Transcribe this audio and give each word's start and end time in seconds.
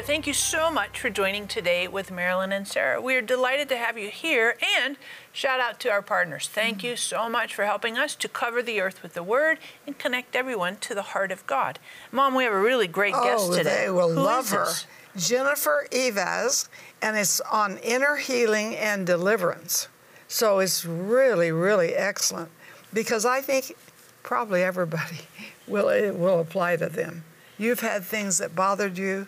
there. 0.00 0.06
Thank 0.06 0.26
you 0.26 0.32
so 0.32 0.70
much 0.70 0.98
for 0.98 1.10
joining 1.10 1.46
today 1.46 1.86
with 1.86 2.10
Marilyn 2.10 2.52
and 2.52 2.66
Sarah. 2.66 3.00
We 3.00 3.16
are 3.16 3.22
delighted 3.22 3.68
to 3.70 3.76
have 3.76 3.98
you 3.98 4.08
here 4.08 4.56
and 4.78 4.96
shout 5.32 5.60
out 5.60 5.80
to 5.80 5.90
our 5.90 6.02
partners. 6.02 6.48
Thank 6.48 6.78
mm-hmm. 6.78 6.88
you 6.88 6.96
so 6.96 7.28
much 7.28 7.54
for 7.54 7.64
helping 7.64 7.98
us 7.98 8.14
to 8.16 8.28
cover 8.28 8.62
the 8.62 8.80
earth 8.80 9.02
with 9.02 9.14
the 9.14 9.22
word 9.22 9.58
and 9.86 9.98
connect 9.98 10.34
everyone 10.36 10.76
to 10.76 10.94
the 10.94 11.02
heart 11.02 11.30
of 11.32 11.46
God. 11.46 11.78
Mom, 12.12 12.34
we 12.34 12.44
have 12.44 12.52
a 12.52 12.60
really 12.60 12.86
great 12.86 13.14
oh, 13.16 13.24
guest 13.24 13.52
today. 13.52 13.84
They 13.84 13.90
will 13.90 14.12
Who 14.12 14.20
love 14.20 14.50
her. 14.50 14.66
Jennifer 15.16 15.86
Eivaz, 15.90 16.68
and 17.02 17.16
it's 17.16 17.40
on 17.42 17.78
inner 17.78 18.16
healing 18.16 18.76
and 18.76 19.06
deliverance. 19.06 19.88
So 20.28 20.60
it's 20.60 20.84
really, 20.84 21.50
really 21.50 21.94
excellent 21.94 22.50
because 22.92 23.24
I 23.24 23.40
think 23.40 23.76
probably 24.22 24.62
everybody 24.62 25.20
will 25.66 25.88
it 25.88 26.14
will 26.14 26.40
apply 26.40 26.76
to 26.76 26.88
them. 26.88 27.24
You've 27.58 27.80
had 27.80 28.04
things 28.04 28.38
that 28.38 28.54
bothered 28.54 28.96
you. 28.96 29.26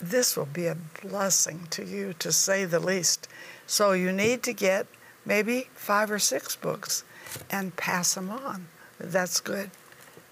This 0.00 0.36
will 0.36 0.46
be 0.46 0.66
a 0.66 0.76
blessing 1.02 1.66
to 1.70 1.84
you, 1.84 2.14
to 2.18 2.32
say 2.32 2.64
the 2.64 2.80
least. 2.80 3.28
So 3.66 3.92
you 3.92 4.12
need 4.12 4.42
to 4.44 4.52
get 4.52 4.86
maybe 5.24 5.68
five 5.74 6.10
or 6.10 6.18
six 6.18 6.56
books 6.56 7.04
and 7.50 7.76
pass 7.76 8.14
them 8.14 8.30
on. 8.30 8.68
That's 8.98 9.40
good. 9.40 9.70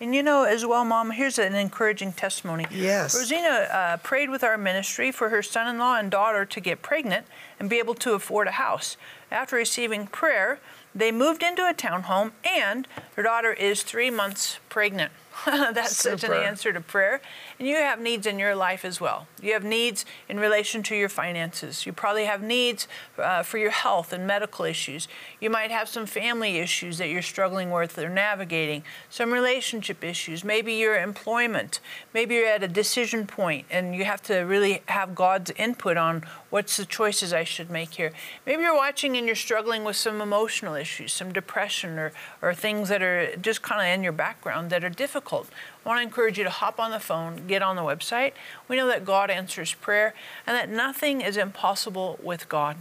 And 0.01 0.15
you 0.15 0.23
know, 0.23 0.45
as 0.45 0.65
well, 0.65 0.85
Mom, 0.85 1.11
here's 1.11 1.39
an 1.39 1.55
encouraging 1.55 2.13
testimony. 2.13 2.67
Yes. 2.71 3.17
Rosina 3.17 3.49
uh, 3.49 3.97
prayed 3.99 4.31
with 4.31 4.45
our 4.45 4.57
ministry 4.57 5.11
for 5.11 5.29
her 5.31 5.43
son 5.43 5.67
in 5.67 5.79
law 5.79 5.99
and 5.99 6.11
daughter 6.11 6.45
to 6.45 6.61
get 6.61 6.83
pregnant 6.83 7.27
and 7.59 7.69
be 7.69 7.79
able 7.79 7.95
to 7.97 8.13
afford 8.13 8.47
a 8.47 8.53
house. 8.53 8.97
After 9.31 9.57
receiving 9.57 10.07
prayer, 10.07 10.61
they 10.95 11.11
moved 11.11 11.43
into 11.43 11.69
a 11.69 11.75
townhome, 11.75 12.31
and 12.45 12.87
her 13.17 13.23
daughter 13.23 13.53
is 13.53 13.83
three 13.83 14.11
months 14.11 14.61
pregnant. 14.69 15.11
That's 15.47 15.97
Super. 15.97 16.19
such 16.19 16.31
an 16.31 16.37
answer 16.37 16.73
to 16.73 16.81
prayer. 16.81 17.21
And 17.59 17.69
you 17.69 17.77
have 17.77 18.01
needs 18.01 18.27
in 18.27 18.39
your 18.39 18.55
life 18.55 18.85
as 18.85 19.01
well. 19.01 19.27
You 19.41 19.53
have 19.53 19.65
needs 19.65 20.05
in 20.29 20.39
relation 20.41 20.83
to 20.85 20.97
your 20.97 21.09
finances. 21.09 21.87
You 21.87 21.93
probably 21.93 22.25
have 22.25 22.43
needs 22.43 22.89
uh, 23.19 23.43
for 23.43 23.59
your 23.59 23.71
health 23.71 24.13
and 24.13 24.27
medical 24.27 24.65
issues. 24.65 25.09
You 25.41 25.51
might 25.51 25.71
have 25.71 25.89
some 25.89 26.07
family 26.07 26.59
issues 26.59 26.99
that 26.99 27.09
you're 27.09 27.23
struggling 27.23 27.71
with 27.71 27.99
or 27.99 28.09
navigating, 28.09 28.83
some 29.11 29.33
relationship 29.33 30.03
issues, 30.03 30.45
maybe 30.45 30.75
your 30.75 31.01
employment. 31.01 31.81
Maybe 32.15 32.37
you're 32.37 32.47
at 32.47 32.63
a 32.63 32.69
decision 32.69 33.27
point 33.27 33.67
and 33.71 33.95
you 33.95 34.05
have 34.05 34.23
to 34.23 34.39
really 34.41 34.83
have 34.87 35.15
God's 35.15 35.51
input 35.53 35.97
on 35.97 36.25
what's 36.51 36.77
the 36.77 36.87
choices 36.87 37.33
I 37.33 37.45
should 37.45 37.71
make 37.71 37.95
here. 37.95 38.13
Maybe 38.47 38.63
you're 38.63 38.75
watching 38.75 39.17
and 39.17 39.27
you're 39.27 39.37
struggling 39.37 39.85
with 39.85 39.97
some 39.97 40.21
emotional 40.21 40.75
issues, 40.75 41.13
some 41.13 41.33
depression 41.33 41.99
or, 41.99 42.13
or 42.41 42.55
things 42.55 42.89
that 42.89 43.03
are 43.03 43.37
just 43.37 43.63
kind 43.63 43.81
of 43.81 43.87
in 43.87 44.03
your 44.03 44.13
background 44.13 44.71
that 44.71 44.85
are 44.85 44.91
difficult. 44.91 45.49
I 45.85 45.89
want 45.89 45.99
to 45.99 46.03
encourage 46.03 46.39
you 46.39 46.45
to 46.45 46.51
hop 46.51 46.81
on 46.81 46.91
the 46.91 47.01
phone, 47.01 47.47
get 47.47 47.63
on 47.63 47.77
the 47.77 47.83
website. 47.83 48.33
We 48.67 48.77
know 48.77 48.87
that 48.87 49.05
God 49.05 49.31
answers 49.31 49.75
prayer 49.75 50.15
and 50.47 50.57
that 50.57 50.69
nothing 50.69 51.21
is 51.21 51.37
impossible 51.37 52.19
with 52.23 52.49
God. 52.49 52.77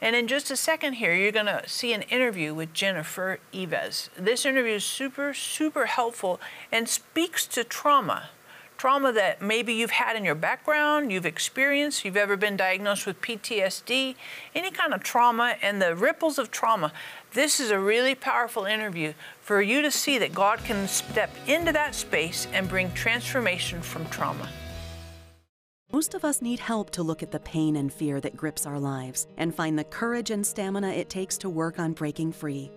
And 0.00 0.14
in 0.14 0.28
just 0.28 0.50
a 0.50 0.56
second 0.56 0.94
here, 0.94 1.14
you're 1.14 1.32
going 1.32 1.46
to 1.46 1.68
see 1.68 1.92
an 1.92 2.02
interview 2.02 2.54
with 2.54 2.72
Jennifer 2.72 3.38
Eivaz. 3.52 4.10
This 4.16 4.44
interview 4.44 4.74
is 4.74 4.84
super, 4.84 5.32
super 5.32 5.86
helpful 5.86 6.40
and 6.70 6.88
speaks 6.88 7.46
to 7.48 7.64
trauma. 7.64 8.30
Trauma 8.82 9.12
that 9.12 9.40
maybe 9.40 9.72
you've 9.72 9.92
had 9.92 10.16
in 10.16 10.24
your 10.24 10.34
background, 10.34 11.12
you've 11.12 11.24
experienced, 11.24 12.04
you've 12.04 12.16
ever 12.16 12.36
been 12.36 12.56
diagnosed 12.56 13.06
with 13.06 13.20
PTSD, 13.20 14.16
any 14.56 14.72
kind 14.72 14.92
of 14.92 15.04
trauma, 15.04 15.54
and 15.62 15.80
the 15.80 15.94
ripples 15.94 16.36
of 16.36 16.50
trauma. 16.50 16.92
This 17.32 17.60
is 17.60 17.70
a 17.70 17.78
really 17.78 18.16
powerful 18.16 18.64
interview 18.64 19.12
for 19.40 19.62
you 19.62 19.82
to 19.82 19.90
see 19.92 20.18
that 20.18 20.34
God 20.34 20.64
can 20.64 20.88
step 20.88 21.30
into 21.46 21.70
that 21.72 21.94
space 21.94 22.48
and 22.52 22.68
bring 22.68 22.90
transformation 22.90 23.80
from 23.80 24.04
trauma. 24.06 24.48
Most 25.92 26.14
of 26.14 26.24
us 26.24 26.42
need 26.42 26.58
help 26.58 26.90
to 26.90 27.04
look 27.04 27.22
at 27.22 27.30
the 27.30 27.38
pain 27.38 27.76
and 27.76 27.92
fear 27.92 28.20
that 28.20 28.36
grips 28.36 28.66
our 28.66 28.80
lives 28.80 29.28
and 29.36 29.54
find 29.54 29.78
the 29.78 29.84
courage 29.84 30.32
and 30.32 30.44
stamina 30.44 30.88
it 30.88 31.08
takes 31.08 31.38
to 31.38 31.48
work 31.48 31.78
on 31.78 31.92
breaking 31.92 32.32
free. 32.32 32.68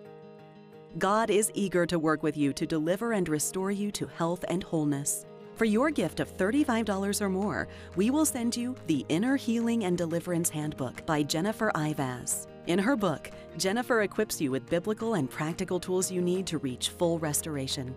God 1.00 1.32
is 1.32 1.50
eager 1.56 1.88
to 1.88 1.98
work 1.98 2.22
with 2.22 2.38
you 2.38 2.54
to 2.54 2.68
deliver 2.68 3.14
and 3.14 3.28
restore 3.28 3.72
you 3.72 3.90
to 3.94 4.06
health 4.06 4.46
and 4.48 4.64
wholeness. 4.64 5.26
For 5.56 5.64
your 5.64 5.90
gift 5.90 6.20
of 6.20 6.36
$35 6.36 7.22
or 7.22 7.30
more, 7.30 7.70
we 7.96 8.10
will 8.10 8.26
send 8.26 8.58
you 8.58 8.76
the 8.88 9.06
Inner 9.08 9.38
Healing 9.38 9.86
and 9.86 9.98
Deliverance 9.98 10.50
Handbook 10.50 11.06
by 11.06 11.24
Jennifer 11.24 11.72
Eivaz. 11.76 12.48
In 12.68 12.78
her 12.78 12.98
book, 12.98 13.32
Jennifer 13.58 14.02
equips 14.02 14.42
you 14.42 14.52
with 14.52 14.70
biblical 14.70 15.14
and 15.14 15.30
practical 15.30 15.80
tools 15.80 16.12
you 16.12 16.22
need 16.22 16.46
to 16.48 16.58
reach 16.58 16.90
full 16.90 17.20
restoration. 17.20 17.96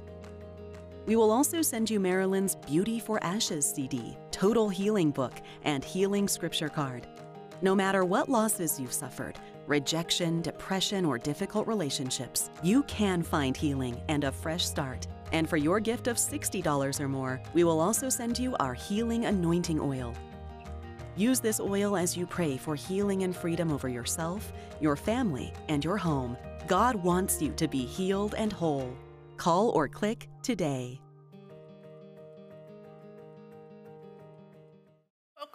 We 1.05 1.17
will 1.17 1.33
also 1.33 1.61
send 1.61 1.91
you 1.91 1.99
Marilyn's 1.99 2.55
Beauty 2.55 3.01
for 3.01 3.19
Ashes 3.25 3.69
CD, 3.69 4.17
Total 4.31 4.69
Healing 4.69 5.11
Book, 5.11 5.35
and 5.65 5.83
Healing 5.83 6.29
Scripture 6.29 6.69
Card. 6.69 7.09
No 7.61 7.75
matter 7.75 8.05
what 8.05 8.29
losses 8.29 8.79
you've 8.79 8.93
suffered, 8.93 9.37
rejection, 9.67 10.43
depression, 10.43 11.05
or 11.05 11.19
difficult 11.19 11.67
relationships, 11.67 12.51
you 12.63 12.85
can 12.85 13.21
find 13.21 13.57
healing 13.57 14.01
and 14.09 14.23
a 14.23 14.31
fresh 14.31 14.65
start. 14.65 15.09
And 15.33 15.49
for 15.49 15.57
your 15.57 15.81
gift 15.81 16.07
of 16.07 16.17
$60 16.17 17.01
or 17.01 17.09
more, 17.09 17.41
we 17.55 17.65
will 17.65 17.81
also 17.81 18.09
send 18.09 18.39
you 18.39 18.57
our 18.61 18.75
Healing 18.75 19.27
Anointing 19.27 19.81
Oil, 19.81 20.15
Use 21.19 21.41
this 21.41 21.59
oil 21.59 21.97
as 21.97 22.17
you 22.17 22.27
pray 22.27 22.57
for 22.57 22.77
healing 22.77 23.25
and 23.25 23.35
freedom 23.35 23.73
over 23.73 23.89
yourself, 23.89 24.53
your 24.81 24.95
family, 24.95 25.53
and 25.69 25.85
your 25.85 25.97
home. 25.97 26.37
God 26.69 26.95
wants 26.95 27.43
you 27.43 27.51
to 27.55 27.67
be 27.67 27.85
healed 27.85 28.37
and 28.37 28.53
whole. 28.53 28.97
Call 29.37 29.71
or 29.71 29.89
click 29.89 30.29
today. 30.45 31.01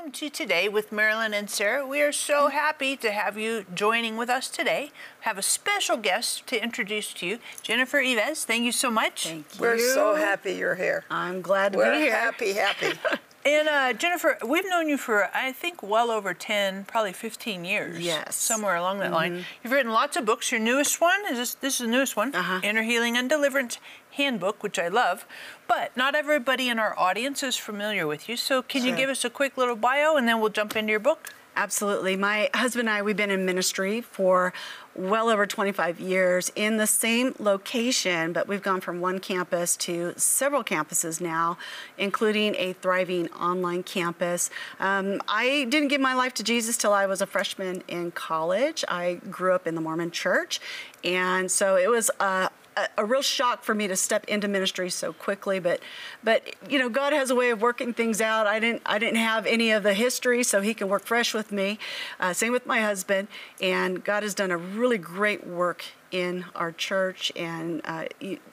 Welcome 0.04 0.20
to 0.20 0.30
Today 0.30 0.68
with 0.68 0.92
Marilyn 0.92 1.34
and 1.34 1.50
Sarah. 1.50 1.88
We 1.88 2.02
are 2.02 2.12
so 2.12 2.50
happy 2.50 2.98
to 2.98 3.10
have 3.10 3.38
you 3.38 3.66
joining 3.74 4.18
with 4.18 4.30
us 4.30 4.50
today. 4.50 4.92
We 4.92 5.22
have 5.22 5.38
a 5.38 5.42
special 5.42 5.96
guest 5.96 6.46
to 6.48 6.62
introduce 6.62 7.14
to 7.14 7.26
you, 7.26 7.40
Jennifer 7.62 8.00
Eivaz. 8.00 8.44
Thank 8.44 8.66
you 8.66 8.74
so 8.74 8.92
much. 8.92 9.28
Thank 9.28 9.46
you. 9.56 9.62
We're 9.62 9.80
so 9.80 10.16
happy 10.16 10.56
you're 10.56 10.76
here. 10.76 11.06
I'm 11.10 11.42
glad 11.42 11.72
to 11.72 11.78
We're 11.78 11.94
be 11.94 12.02
here. 12.02 12.12
happy, 12.12 12.52
happy. 12.52 13.00
And 13.46 13.68
uh, 13.68 13.92
Jennifer, 13.94 14.38
we've 14.46 14.70
known 14.70 14.88
you 14.88 14.98
for 14.98 15.30
I 15.34 15.52
think 15.52 15.84
well 15.84 16.10
over 16.12 16.34
ten, 16.34 16.86
probably 16.86 17.12
fifteen 17.12 17.66
years. 17.66 18.00
Yes, 18.00 18.38
somewhere 18.38 18.76
along 18.76 19.00
that 19.00 19.06
mm-hmm. 19.06 19.14
line. 19.16 19.46
You've 19.64 19.74
written 19.74 19.92
lots 19.92 20.16
of 20.16 20.26
books. 20.26 20.52
Your 20.52 20.62
newest 20.62 21.02
one 21.02 21.20
is 21.30 21.38
this. 21.38 21.54
This 21.56 21.74
is 21.82 21.88
the 21.88 21.92
newest 21.92 22.16
one, 22.16 22.34
uh-huh. 22.34 22.62
Inner 22.64 22.84
Healing 22.84 23.18
and 23.18 23.30
Deliverance 23.30 23.80
Handbook, 24.12 24.64
which 24.64 24.80
I 24.80 24.88
love. 24.88 25.26
But 25.68 25.96
not 25.98 26.16
everybody 26.16 26.70
in 26.70 26.80
our 26.80 26.98
audience 26.98 27.44
is 27.44 27.58
familiar 27.58 28.08
with 28.08 28.30
you. 28.30 28.38
So 28.38 28.62
can 28.62 28.82
sure. 28.82 28.92
you 28.92 28.96
give 28.96 29.10
us 29.10 29.26
a 29.26 29.30
quick 29.30 29.58
little 29.58 29.76
bio, 29.76 30.16
and 30.16 30.26
then 30.26 30.40
we'll 30.40 30.50
jump 30.50 30.76
into 30.78 30.92
your 30.92 31.00
book? 31.02 31.34
Absolutely. 31.56 32.16
My 32.16 32.50
husband 32.56 32.90
and 32.90 32.98
I, 32.98 33.04
we've 33.04 33.16
been 33.16 33.30
in 33.30 33.46
ministry 33.46 34.02
for 34.02 34.54
well 34.96 35.30
over 35.30 35.46
25 35.46 36.00
years 36.00 36.52
in 36.56 36.78
the 36.78 36.88
same 36.88 37.36
location, 37.38 38.34
but 38.34 38.48
we've 38.48 38.62
gone 38.62 38.82
from 38.82 39.00
one 39.00 39.20
campus 39.20 39.76
to 39.78 40.14
several 40.18 40.64
campuses 40.64 41.22
now, 41.22 41.58
including 41.98 42.56
a 42.56 42.74
thriving 42.74 43.32
online 43.34 43.84
campus. 43.84 44.50
Um, 44.80 45.22
I 45.28 45.68
didn't 45.70 45.90
give 45.90 46.02
my 46.02 46.16
life 46.16 46.34
to 46.36 46.44
Jesus 46.44 46.76
till 46.76 46.94
I 46.94 47.06
was 47.06 47.22
a 47.22 47.28
freshman 47.28 47.84
in 47.88 48.12
college. 48.12 48.84
I 48.88 49.20
grew 49.30 49.54
up 49.54 49.68
in 49.68 49.76
the 49.76 49.82
Mormon 49.82 50.10
church, 50.10 50.60
and 51.04 51.52
so 51.52 51.76
it 51.76 51.90
was 51.90 52.10
a 52.20 52.50
a, 52.98 53.06
real 53.06 53.22
shock 53.22 53.64
for 53.64 53.74
me 53.74 53.88
to 53.88 53.96
step 53.96 54.26
into 54.26 54.48
ministry 54.48 54.90
so 54.90 55.14
quickly. 55.14 55.60
But, 55.60 55.82
but 56.24 56.56
you 56.70 56.80
know, 56.80 56.90
God 56.90 57.14
has 57.14 57.30
a 57.30 57.36
way 57.36 57.50
of 57.50 57.62
working 57.62 57.94
things 57.94 58.22
out. 58.22 58.48
I 58.48 58.60
didn't, 58.60 58.82
I 58.86 59.00
didn't 59.00 59.18
have 59.18 59.46
any 59.46 59.72
of 59.72 59.84
the 59.84 59.94
history, 59.94 60.44
so 60.44 60.62
He 60.62 60.74
can 60.74 60.88
work 60.88 61.04
fresh 61.04 61.34
with 61.34 61.52
me. 61.52 61.80
Uh, 62.20 62.34
same 62.34 62.52
with 62.52 62.66
my 62.66 62.82
husband, 62.82 63.28
and 63.62 64.04
God 64.04 64.24
has 64.24 64.34
done 64.34 64.52
a 64.52 64.58
really 64.58 64.98
great 64.98 65.46
work 65.46 65.86
in 66.14 66.46
our 66.56 66.72
church 66.72 67.32
and 67.36 67.82
uh, 67.86 68.06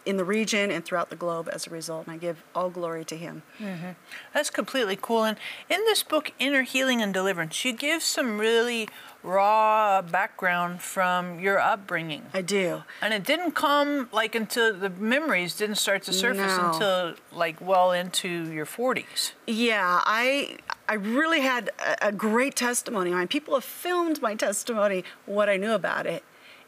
in 0.06 0.16
the 0.16 0.24
region 0.24 0.70
and 0.70 0.82
throughout 0.82 1.10
the 1.10 1.16
globe 1.16 1.48
as 1.52 1.66
a 1.66 1.70
result. 1.70 2.06
And 2.06 2.14
I 2.14 2.16
give 2.16 2.42
all 2.54 2.70
glory 2.70 3.04
to 3.04 3.16
Him. 3.16 3.42
Mm-hmm. 3.60 3.90
That's 4.32 4.48
completely 4.48 4.98
cool. 5.00 5.24
And 5.24 5.36
in 5.68 5.80
this 5.84 6.02
book, 6.02 6.32
Inner 6.38 6.62
Healing 6.62 7.02
and 7.02 7.12
Deliverance, 7.12 7.62
you 7.62 7.74
give 7.74 8.02
some 8.02 8.38
really 8.38 8.88
raw 9.22 10.00
background 10.00 10.80
from 10.80 11.38
your 11.38 11.58
upbringing. 11.58 12.22
I 12.32 12.40
do. 12.40 12.84
And 13.02 13.12
it 13.12 13.24
didn't 13.24 13.52
come 13.52 14.08
like 14.10 14.34
until 14.34 14.74
the 14.74 14.88
memories 14.88 15.54
didn't 15.54 15.76
start 15.76 16.02
to 16.04 16.14
surface 16.14 16.56
no. 16.56 16.72
until 16.72 17.14
like 17.30 17.60
well 17.60 17.92
into 17.92 18.50
your 18.50 18.64
40s. 18.64 19.32
Yeah, 19.46 20.00
I 20.06 20.56
I 20.88 20.94
really 20.94 21.42
had 21.42 21.70
a, 21.78 22.08
a 22.08 22.12
great 22.12 22.56
testimony. 22.56 23.12
I 23.12 23.18
mean, 23.18 23.28
people 23.28 23.52
have 23.52 23.64
filmed 23.64 24.22
my 24.22 24.34
testimony, 24.34 25.04
what 25.26 25.50
I 25.50 25.58
knew 25.58 25.72
about 25.72 26.06
it, 26.06 26.24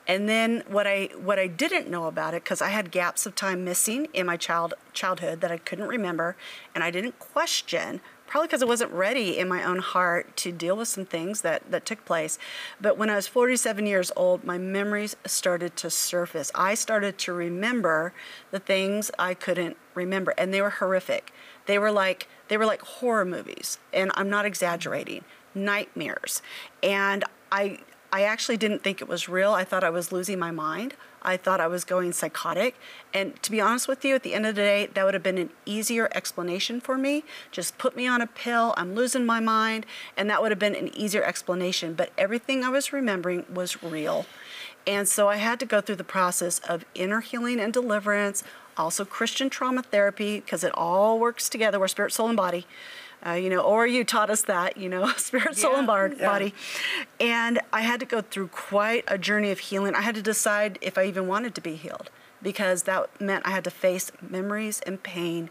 and 0.07 0.29
then 0.29 0.63
what 0.69 0.87
I 0.87 1.11
what 1.23 1.39
I 1.39 1.47
didn't 1.47 1.89
know 1.89 2.07
about 2.07 2.35
it 2.35 2.45
because 2.45 2.61
I 2.61 2.69
had 2.69 2.91
gaps 2.91 3.27
of 3.27 3.35
time 3.35 3.65
missing 3.65 4.09
in 4.13 4.27
my 4.27 4.37
child 4.37 4.75
childhood 4.93 5.41
that 5.41 5.51
I 5.51 5.59
couldn't 5.59 5.89
remember 5.89 6.37
and 6.75 6.83
I 6.83 6.91
didn't 6.91 7.19
question 7.19 8.01
probably 8.33 8.47
because 8.47 8.63
I 8.63 8.67
wasn't 8.67 8.91
ready 8.93 9.39
in 9.39 9.47
my 9.47 9.63
own 9.63 9.81
heart 9.81 10.39
to 10.39 10.51
deal 10.51 10.75
with 10.75 10.89
some 10.89 11.05
things 11.05 11.43
that, 11.43 11.71
that 11.71 11.85
took 11.85 12.03
place. 12.07 12.39
But 12.81 12.97
when 12.97 13.11
I 13.11 13.17
was 13.17 13.27
47 13.27 13.85
years 13.85 14.11
old, 14.17 14.43
my 14.43 14.57
memories 14.57 15.15
started 15.27 15.77
to 15.77 15.91
surface. 15.91 16.51
I 16.55 16.73
started 16.73 17.19
to 17.19 17.35
remember 17.35 18.15
the 18.51 18.59
things 18.59 19.11
I 19.19 19.35
couldn't 19.35 19.77
remember, 19.95 20.33
and 20.39 20.53
they 20.53 20.63
were 20.63 20.71
horrific. 20.71 21.31
They 21.67 21.79
were 21.79 21.93
like 21.93 22.27
They 22.49 22.57
were 22.57 22.65
like 22.65 22.81
horror 22.81 23.27
movies, 23.27 23.79
and 23.93 24.11
I'm 24.15 24.31
not 24.31 24.47
exaggerating, 24.47 25.25
nightmares. 25.55 26.41
And 26.83 27.25
I 27.51 27.81
I 28.13 28.25
actually 28.25 28.59
didn't 28.59 28.83
think 28.83 29.01
it 29.01 29.09
was 29.09 29.27
real. 29.27 29.53
I 29.53 29.65
thought 29.65 29.83
I 29.83 29.89
was 29.89 30.13
losing 30.13 30.39
my 30.39 30.51
mind. 30.51 30.95
I 31.23 31.39
thought 31.39 31.61
I 31.61 31.67
was 31.67 31.85
going 31.85 32.13
psychotic. 32.13 32.77
And 33.15 33.41
to 33.43 33.51
be 33.51 33.59
honest 33.59 33.89
with 33.89 34.05
you, 34.05 34.15
at 34.15 34.23
the 34.23 34.35
end 34.35 34.45
of 34.45 34.55
the 34.55 34.61
day, 34.61 34.89
that 34.93 35.05
would 35.05 35.15
have 35.15 35.23
been 35.23 35.39
an 35.39 35.51
easier 35.65 36.11
explanation 36.15 36.79
for 36.79 36.99
me. 36.99 37.25
Just 37.51 37.79
put 37.79 37.97
me 37.97 38.07
on 38.07 38.21
a 38.21 38.27
pill, 38.27 38.75
I'm 38.77 38.95
losing 38.95 39.25
my 39.25 39.41
mind, 39.41 39.87
and 40.17 40.29
that 40.29 40.43
would 40.43 40.51
have 40.51 40.59
been 40.59 40.75
an 40.75 40.95
easier 40.95 41.23
explanation. 41.23 41.95
But 41.95 42.13
everything 42.19 42.65
I 42.65 42.69
was 42.69 42.93
remembering 42.93 43.47
was 43.53 43.83
real. 43.83 44.27
And 44.87 45.09
so 45.09 45.29
I 45.29 45.37
had 45.37 45.59
to 45.61 45.67
go 45.67 45.81
through 45.81 45.97
the 45.97 46.05
process 46.05 46.59
of 46.59 46.85
inner 46.95 47.21
healing 47.21 47.61
and 47.61 47.73
deliverance, 47.73 48.45
also 48.77 49.05
Christian 49.05 49.49
trauma 49.49 49.83
therapy, 49.83 50.41
because 50.41 50.65
it 50.65 50.73
all 50.75 51.19
works 51.19 51.49
together. 51.49 51.79
We're 51.81 51.89
spirit, 51.89 52.13
soul, 52.13 52.29
and 52.29 52.37
body. 52.37 52.67
Uh, 53.25 53.33
you 53.33 53.49
know, 53.49 53.61
or 53.61 53.87
you 53.87 54.03
taught 54.05 54.31
us 54.31 54.43
that, 54.43 54.77
you 54.77 54.89
know, 54.89 55.07
spirit, 55.17 55.57
soul, 55.57 55.77
and 55.77 55.87
bar- 55.87 56.13
Yeah. 56.19 56.27
body. 56.27 56.55
And 57.21 57.61
I 57.73 57.83
had 57.83 58.01
to 58.01 58.07
go 58.07 58.21
through 58.21 58.49
quite 58.49 59.05
a 59.07 59.17
journey 59.17 59.51
of 59.53 59.61
healing. 59.61 59.95
I 59.95 60.01
had 60.01 60.15
to 60.17 60.23
decide 60.23 60.79
if 60.81 60.99
I 60.99 61.05
even 61.05 61.29
wanted 61.29 61.55
to 61.55 61.61
be 61.61 61.77
healed 61.77 62.11
because 62.43 62.83
that 62.85 63.21
meant 63.21 63.47
I 63.47 63.51
had 63.51 63.63
to 63.65 63.71
face 63.71 64.11
memories 64.21 64.81
and 64.87 65.01
pain 65.03 65.51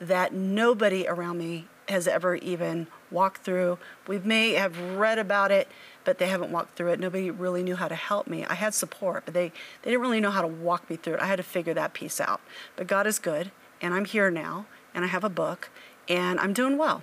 that 0.00 0.32
nobody 0.34 1.06
around 1.06 1.38
me 1.38 1.66
has 1.88 2.08
ever 2.08 2.34
even 2.36 2.88
walked 3.10 3.42
through. 3.42 3.78
We 4.08 4.18
may 4.18 4.54
have 4.54 4.76
read 4.96 5.18
about 5.18 5.52
it, 5.52 5.68
but 6.04 6.18
they 6.18 6.26
haven't 6.26 6.50
walked 6.50 6.74
through 6.76 6.88
it. 6.92 6.98
Nobody 6.98 7.30
really 7.30 7.62
knew 7.62 7.76
how 7.76 7.86
to 7.86 7.94
help 7.94 8.26
me. 8.26 8.44
I 8.44 8.54
had 8.54 8.74
support, 8.74 9.24
but 9.26 9.34
they, 9.34 9.52
they 9.82 9.90
didn't 9.90 10.00
really 10.02 10.20
know 10.20 10.30
how 10.32 10.42
to 10.42 10.48
walk 10.48 10.88
me 10.90 10.96
through 10.96 11.14
it. 11.14 11.20
I 11.20 11.26
had 11.26 11.36
to 11.36 11.42
figure 11.44 11.74
that 11.74 11.92
piece 11.94 12.20
out. 12.20 12.40
But 12.74 12.88
God 12.88 13.06
is 13.06 13.18
good, 13.20 13.52
and 13.80 13.94
I'm 13.94 14.06
here 14.06 14.30
now, 14.30 14.66
and 14.94 15.04
I 15.04 15.08
have 15.08 15.22
a 15.22 15.28
book, 15.28 15.70
and 16.08 16.40
I'm 16.40 16.52
doing 16.52 16.78
well. 16.78 17.02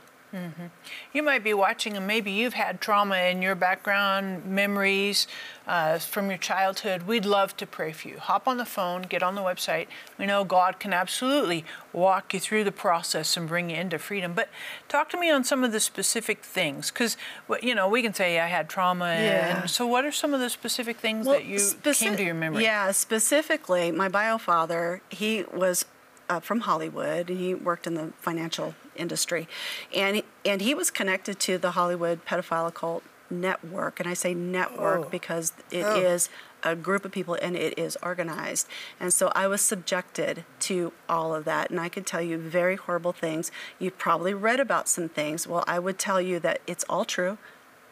You 1.13 1.23
might 1.23 1.43
be 1.43 1.53
watching, 1.53 1.97
and 1.97 2.05
maybe 2.05 2.31
you've 2.31 2.53
had 2.53 2.81
trauma 2.81 3.17
in 3.17 3.41
your 3.41 3.55
background, 3.55 4.45
memories 4.45 5.27
uh, 5.67 5.97
from 5.97 6.29
your 6.29 6.37
childhood. 6.37 7.03
We'd 7.03 7.25
love 7.25 7.57
to 7.57 7.65
pray 7.65 7.91
for 7.91 8.07
you. 8.07 8.19
Hop 8.19 8.47
on 8.47 8.57
the 8.57 8.65
phone, 8.65 9.03
get 9.03 9.23
on 9.23 9.35
the 9.35 9.41
website. 9.41 9.87
We 10.17 10.25
know 10.25 10.43
God 10.43 10.79
can 10.79 10.93
absolutely 10.93 11.65
walk 11.93 12.33
you 12.33 12.39
through 12.39 12.63
the 12.63 12.71
process 12.71 13.35
and 13.37 13.47
bring 13.47 13.69
you 13.71 13.77
into 13.77 13.97
freedom. 13.97 14.33
But 14.33 14.49
talk 14.87 15.09
to 15.09 15.19
me 15.19 15.31
on 15.31 15.43
some 15.43 15.63
of 15.63 15.71
the 15.71 15.79
specific 15.79 16.43
things, 16.43 16.91
because 16.91 17.17
you 17.61 17.73
know 17.73 17.87
we 17.87 18.01
can 18.01 18.13
say 18.13 18.39
I 18.39 18.47
had 18.47 18.69
trauma. 18.69 19.05
Yeah. 19.05 19.61
And 19.61 19.69
so, 19.69 19.87
what 19.87 20.05
are 20.05 20.11
some 20.11 20.33
of 20.33 20.39
the 20.39 20.49
specific 20.49 20.97
things 20.97 21.25
that 21.25 21.45
you 21.45 21.57
speci- 21.57 21.99
came 22.01 22.17
to 22.17 22.23
your 22.23 22.35
memory? 22.35 22.63
Yeah, 22.63 22.91
specifically, 22.91 23.91
my 23.91 24.09
bio 24.09 24.37
father, 24.37 25.01
he 25.09 25.43
was 25.51 25.85
uh, 26.29 26.39
from 26.39 26.61
Hollywood 26.61 27.29
and 27.29 27.39
he 27.39 27.53
worked 27.53 27.87
in 27.87 27.95
the 27.95 28.13
financial 28.19 28.75
industry. 28.95 29.47
And, 29.93 30.17
he- 30.17 30.25
and 30.45 30.61
he 30.61 30.73
was 30.73 30.91
connected 30.91 31.39
to 31.41 31.57
the 31.57 31.71
Hollywood 31.71 32.25
pedophile 32.25 32.73
cult 32.73 33.03
network. 33.29 33.99
And 33.99 34.07
I 34.07 34.13
say 34.13 34.33
network 34.33 35.05
Oh. 35.05 35.09
because 35.09 35.53
it 35.71 35.85
is 35.85 36.29
Oh. 36.63 36.71
a 36.71 36.75
group 36.75 37.05
of 37.05 37.11
people 37.11 37.35
and 37.41 37.55
it 37.55 37.77
is 37.77 37.97
organized. 38.03 38.67
And 38.99 39.13
so 39.13 39.31
I 39.35 39.47
was 39.47 39.61
subjected 39.61 40.45
to 40.61 40.91
all 41.07 41.33
of 41.33 41.45
that. 41.45 41.69
And 41.69 41.79
I 41.79 41.89
can 41.89 42.03
tell 42.03 42.21
you 42.21 42.37
very 42.37 42.75
horrible 42.75 43.13
things. 43.13 43.51
You've 43.79 43.97
probably 43.97 44.33
read 44.33 44.59
about 44.59 44.87
some 44.87 45.09
things. 45.09 45.47
Well, 45.47 45.63
I 45.67 45.79
would 45.79 45.97
tell 45.99 46.21
you 46.21 46.39
that 46.39 46.61
it's 46.67 46.85
all 46.89 47.05
true 47.05 47.37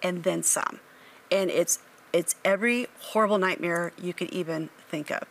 and 0.03 0.23
then 0.23 0.43
some. 0.43 0.79
And 1.31 1.49
it's 1.51 1.79
it's 2.17 2.33
every 2.43 2.87
horrible 2.99 3.37
nightmare 3.37 3.93
you 4.01 4.11
could 4.11 4.31
even 4.31 4.69
think 4.89 5.11
of. 5.11 5.21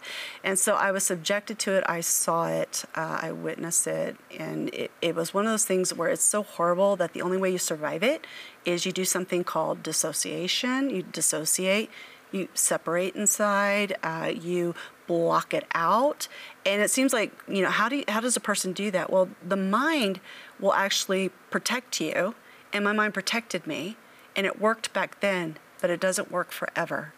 And 0.44 0.56
so 0.56 0.74
I 0.76 0.92
was 0.92 1.02
subjected 1.02 1.58
to 1.60 1.72
it. 1.72 1.82
I 1.88 2.00
saw 2.00 2.46
it. 2.46 2.84
Uh, 2.94 3.18
I 3.22 3.32
witnessed 3.32 3.88
it. 3.88 4.16
And 4.38 4.72
it, 4.72 4.92
it 5.02 5.16
was 5.16 5.34
one 5.34 5.46
of 5.46 5.52
those 5.52 5.64
things 5.64 5.92
where 5.92 6.08
it's 6.10 6.22
so 6.22 6.44
horrible 6.44 6.94
that 6.94 7.12
the 7.12 7.22
only 7.22 7.38
way 7.38 7.50
you 7.50 7.58
survive 7.58 8.04
it 8.04 8.24
is 8.64 8.86
you 8.86 8.92
do 8.92 9.04
something 9.04 9.42
called 9.42 9.82
dissociation. 9.82 10.88
You 10.90 11.02
dissociate, 11.02 11.90
you 12.30 12.46
separate 12.54 13.16
inside, 13.16 13.96
uh, 14.04 14.30
you 14.32 14.76
block 15.08 15.52
it 15.52 15.64
out. 15.74 16.28
And 16.64 16.80
it 16.80 16.92
seems 16.92 17.12
like, 17.12 17.32
you 17.48 17.62
know, 17.62 17.70
how, 17.70 17.88
do 17.88 17.96
you, 17.96 18.04
how 18.06 18.20
does 18.20 18.36
a 18.36 18.40
person 18.40 18.72
do 18.72 18.92
that? 18.92 19.10
Well, 19.10 19.28
the 19.44 19.56
mind 19.56 20.20
will 20.60 20.74
actually 20.74 21.30
protect 21.50 22.00
you. 22.00 22.36
And 22.72 22.84
my 22.84 22.92
mind 22.92 23.12
protected 23.12 23.66
me. 23.66 23.96
And 24.36 24.46
it 24.46 24.60
worked 24.60 24.92
back 24.92 25.18
then 25.18 25.56
but 25.86 25.92
it 25.92 26.00
doesn't 26.00 26.32
work 26.32 26.50
forever. 26.50 27.12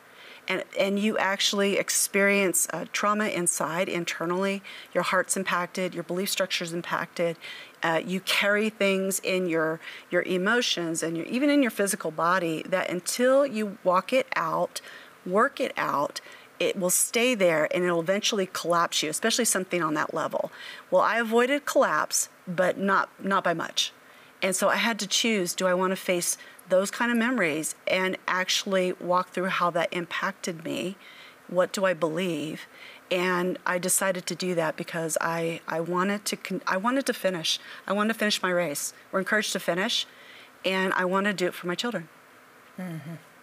And, 0.46 0.62
and 0.78 0.98
you 0.98 1.16
actually 1.16 1.78
experience 1.78 2.68
uh, 2.70 2.84
trauma 2.92 3.28
inside, 3.28 3.88
internally. 3.88 4.62
Your 4.92 5.04
heart's 5.04 5.38
impacted, 5.38 5.94
your 5.94 6.02
belief 6.02 6.28
structure's 6.28 6.74
impacted. 6.74 7.38
Uh, 7.82 8.02
you 8.04 8.20
carry 8.20 8.68
things 8.68 9.20
in 9.20 9.48
your, 9.48 9.80
your 10.10 10.20
emotions 10.24 11.02
and 11.02 11.16
your, 11.16 11.24
even 11.24 11.48
in 11.48 11.62
your 11.62 11.70
physical 11.70 12.10
body 12.10 12.62
that 12.68 12.90
until 12.90 13.46
you 13.46 13.78
walk 13.84 14.12
it 14.12 14.26
out, 14.36 14.82
work 15.24 15.60
it 15.60 15.72
out, 15.78 16.20
it 16.60 16.78
will 16.78 16.90
stay 16.90 17.34
there 17.34 17.74
and 17.74 17.84
it'll 17.84 18.00
eventually 18.00 18.50
collapse 18.52 19.02
you, 19.02 19.08
especially 19.08 19.46
something 19.46 19.82
on 19.82 19.94
that 19.94 20.12
level. 20.12 20.52
Well, 20.90 21.00
I 21.00 21.16
avoided 21.20 21.64
collapse, 21.64 22.28
but 22.46 22.76
not, 22.76 23.08
not 23.18 23.42
by 23.42 23.54
much. 23.54 23.94
And 24.42 24.54
so 24.54 24.68
I 24.68 24.76
had 24.76 24.98
to 25.00 25.06
choose 25.06 25.54
do 25.54 25.66
I 25.66 25.74
want 25.74 25.90
to 25.92 25.96
face 25.96 26.36
those 26.68 26.90
kind 26.90 27.10
of 27.10 27.16
memories 27.16 27.74
and 27.86 28.16
actually 28.28 28.92
walk 28.94 29.30
through 29.30 29.46
how 29.46 29.70
that 29.70 29.92
impacted 29.92 30.64
me? 30.64 30.96
What 31.48 31.72
do 31.72 31.84
I 31.84 31.94
believe? 31.94 32.66
And 33.10 33.58
I 33.64 33.78
decided 33.78 34.26
to 34.26 34.34
do 34.34 34.54
that 34.54 34.76
because 34.76 35.16
I, 35.20 35.60
I 35.66 35.80
wanted 35.80 36.26
to 36.26 36.36
con- 36.36 36.60
I 36.66 36.76
wanted 36.76 37.06
to 37.06 37.14
finish. 37.14 37.58
I 37.86 37.92
wanted 37.94 38.12
to 38.12 38.18
finish 38.18 38.42
my 38.42 38.50
race. 38.50 38.92
We're 39.10 39.20
encouraged 39.20 39.52
to 39.54 39.60
finish, 39.60 40.06
and 40.64 40.92
I 40.92 41.06
want 41.06 41.24
to 41.24 41.32
do 41.32 41.46
it 41.46 41.54
for 41.54 41.66
my 41.68 41.74
children. 41.74 42.08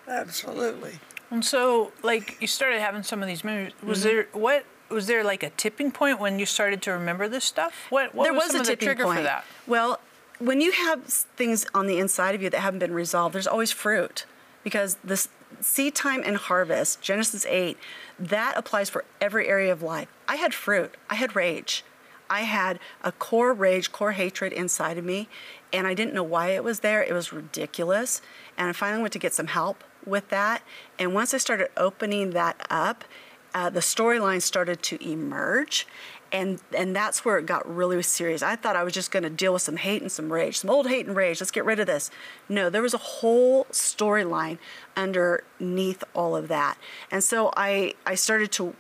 Absolutely. 0.08 1.00
And 1.32 1.44
so, 1.44 1.92
like, 2.04 2.38
you 2.40 2.48
started 2.48 2.80
having 2.80 3.04
some 3.04 3.22
of 3.22 3.28
these 3.28 3.44
memories. 3.44 3.74
Was 3.84 4.00
Mm-hmm. 4.00 4.08
there 4.08 4.28
what? 4.34 4.66
Was 4.90 5.08
there 5.08 5.24
like 5.24 5.42
a 5.42 5.50
tipping 5.50 5.92
point 5.92 6.20
when 6.20 6.38
you 6.38 6.46
started 6.46 6.84
to 6.84 6.92
remember 6.92 7.28
this 7.28 7.44
stuff? 7.44 7.88
What, 7.90 8.14
what 8.14 8.26
there 8.26 8.34
was, 8.34 8.44
was, 8.44 8.52
some 8.52 8.58
a 8.58 8.62
of 8.62 8.66
the 8.68 8.72
tipping 8.74 8.86
trigger 8.86 9.04
point. 9.06 9.18
for 9.18 9.24
that? 9.24 9.46
Well, 9.66 10.00
when 10.40 10.62
you 10.62 10.72
have 10.72 11.04
things 11.04 11.66
on 11.74 11.88
the 11.88 12.00
inside 12.00 12.36
of 12.36 12.42
you 12.42 12.50
that 12.50 12.60
haven't 12.60 12.80
been 12.80 12.94
resolved, 12.94 13.36
there's 13.36 13.48
always 13.48 13.72
fruit 13.72 14.26
because 14.64 14.98
this 15.04 15.30
seed 15.62 15.96
time 15.96 16.22
and 16.26 16.38
harvest, 16.38 17.02
Genesis 17.02 17.46
8, 17.46 17.78
that 18.20 18.58
applies 18.58 18.90
for 18.90 19.06
every 19.22 19.48
area 19.48 19.72
of 19.72 19.82
life. 19.82 20.08
I 20.28 20.36
had 20.36 20.54
fruit, 20.54 20.96
I 21.10 21.16
had 21.16 21.36
rage. 21.36 21.84
I 22.30 22.42
had 22.42 22.80
a 23.04 23.12
core 23.12 23.54
rage, 23.54 23.92
core 23.92 24.14
hatred 24.14 24.52
inside 24.52 24.98
of 24.98 25.06
me, 25.06 25.30
and 25.72 25.86
I 25.86 25.94
didn't 25.94 26.16
know 26.16 26.24
why 26.24 26.50
it 26.50 26.64
was 26.64 26.80
there. 26.80 27.04
It 27.04 27.14
was 27.14 27.32
ridiculous. 27.32 28.22
And 28.58 28.68
I 28.68 28.74
finally 28.74 29.02
went 29.02 29.14
to 29.14 29.20
get 29.20 29.34
some 29.34 29.48
help 29.48 29.84
with 30.06 30.30
that. 30.30 30.64
And 30.98 31.14
once 31.14 31.34
I 31.34 31.38
started 31.38 31.70
opening 31.78 32.32
that 32.32 32.66
up, 32.70 33.06
uh, 33.56 33.70
the 33.70 33.80
storyline 33.80 34.42
started 34.42 34.84
to 34.84 35.04
emerge 35.04 35.88
and 36.32 36.60
and 36.78 36.94
that's 36.94 37.24
where 37.24 37.38
it 37.38 37.46
got 37.46 37.64
really 37.74 38.02
serious. 38.04 38.42
I 38.44 38.58
thought 38.58 38.76
i 38.76 38.84
was 38.84 38.94
just 38.94 39.12
going 39.12 39.24
to 39.24 39.30
deal 39.30 39.54
with 39.54 39.62
some 39.62 39.78
hate 39.78 40.02
and 40.02 40.12
some 40.12 40.34
rage 40.34 40.58
some 40.60 40.70
old 40.70 40.88
hate 40.88 41.08
and 41.08 41.16
rage. 41.16 41.40
Let's 41.40 41.52
get 41.52 41.64
rid 41.64 41.80
of 41.80 41.88
this. 41.88 42.12
No 42.50 42.70
there 42.70 42.82
was 42.82 42.94
a 42.94 43.00
whole 43.00 43.66
storyline 43.72 44.58
underneath 44.98 46.04
all 46.14 46.36
of 46.36 46.50
that. 46.50 46.78
And 47.10 47.24
so 47.24 47.54
i 47.56 47.94
i 48.06 48.16
started 48.16 48.52
to 48.54 48.76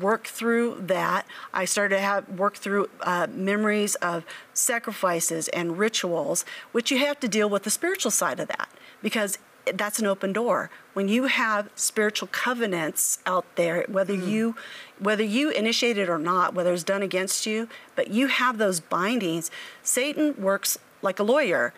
work 0.00 0.26
through 0.26 0.82
that. 0.86 1.24
I 1.54 1.64
started 1.64 1.96
to 1.96 2.02
have 2.02 2.28
work 2.28 2.56
through 2.56 2.88
uh, 3.02 3.28
memories 3.30 3.94
of 3.96 4.24
sacrifices 4.52 5.46
and 5.48 5.78
rituals 5.78 6.44
which 6.72 6.90
you 6.90 6.98
have 6.98 7.20
to 7.20 7.28
deal 7.28 7.48
with 7.48 7.62
the 7.62 7.70
spiritual 7.70 8.10
side 8.10 8.40
of 8.40 8.48
that 8.48 8.68
because 9.02 9.38
that's 9.74 9.98
an 9.98 10.06
open 10.06 10.32
door. 10.32 10.70
When 10.94 11.08
you 11.08 11.24
have 11.24 11.70
spiritual 11.74 12.28
covenants 12.28 13.18
out 13.26 13.44
there 13.56 13.84
whether 13.88 14.14
you 14.14 14.56
whether 14.98 15.22
you 15.22 15.50
initiate 15.50 15.98
it 15.98 16.08
or 16.08 16.18
not 16.18 16.54
whether 16.54 16.72
it's 16.72 16.82
done 16.82 17.02
against 17.02 17.46
you 17.46 17.68
but 17.94 18.08
you 18.08 18.28
have 18.28 18.58
those 18.58 18.80
bindings 18.80 19.50
satan 19.82 20.34
works 20.40 20.78
like 21.02 21.18
a 21.18 21.22
lawyer. 21.22 21.74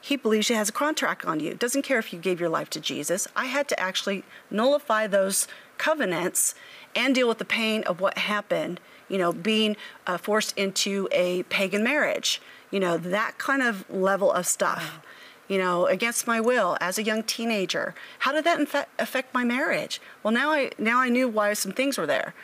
He 0.00 0.16
believes 0.16 0.48
he 0.48 0.54
has 0.54 0.68
a 0.68 0.72
contract 0.72 1.24
on 1.24 1.40
you. 1.40 1.54
Doesn't 1.54 1.82
care 1.82 1.98
if 1.98 2.12
you 2.12 2.18
gave 2.18 2.40
your 2.40 2.48
life 2.48 2.70
to 2.70 2.80
jesus. 2.80 3.28
I 3.36 3.46
had 3.46 3.68
to 3.68 3.80
actually 3.80 4.24
nullify 4.50 5.06
those 5.06 5.46
covenants 5.76 6.54
and 6.94 7.14
deal 7.14 7.28
with 7.28 7.38
the 7.38 7.44
pain 7.44 7.82
of 7.84 8.00
what 8.00 8.18
happened 8.18 8.80
you 9.08 9.18
know 9.18 9.32
being 9.32 9.76
uh, 10.06 10.18
forced 10.18 10.56
into 10.56 11.08
a 11.12 11.42
pagan 11.44 11.82
marriage 11.82 12.40
you 12.70 12.80
know 12.80 12.96
that 12.96 13.38
kind 13.38 13.62
of 13.62 13.88
level 13.88 14.30
of 14.32 14.46
stuff 14.46 15.00
you 15.48 15.58
know, 15.58 15.86
against 15.86 16.26
my 16.26 16.40
will 16.40 16.76
as 16.80 16.98
a 16.98 17.02
young 17.02 17.22
teenager. 17.22 17.94
How 18.20 18.32
did 18.32 18.44
that 18.44 18.86
affect 18.98 19.34
my 19.34 19.44
marriage? 19.44 20.00
Well, 20.22 20.32
now 20.32 20.50
I 20.50 20.70
now 20.78 21.00
I 21.00 21.08
knew 21.08 21.26
why 21.26 21.54
some 21.54 21.72
things 21.72 21.98
were 21.98 22.06
there. 22.06 22.34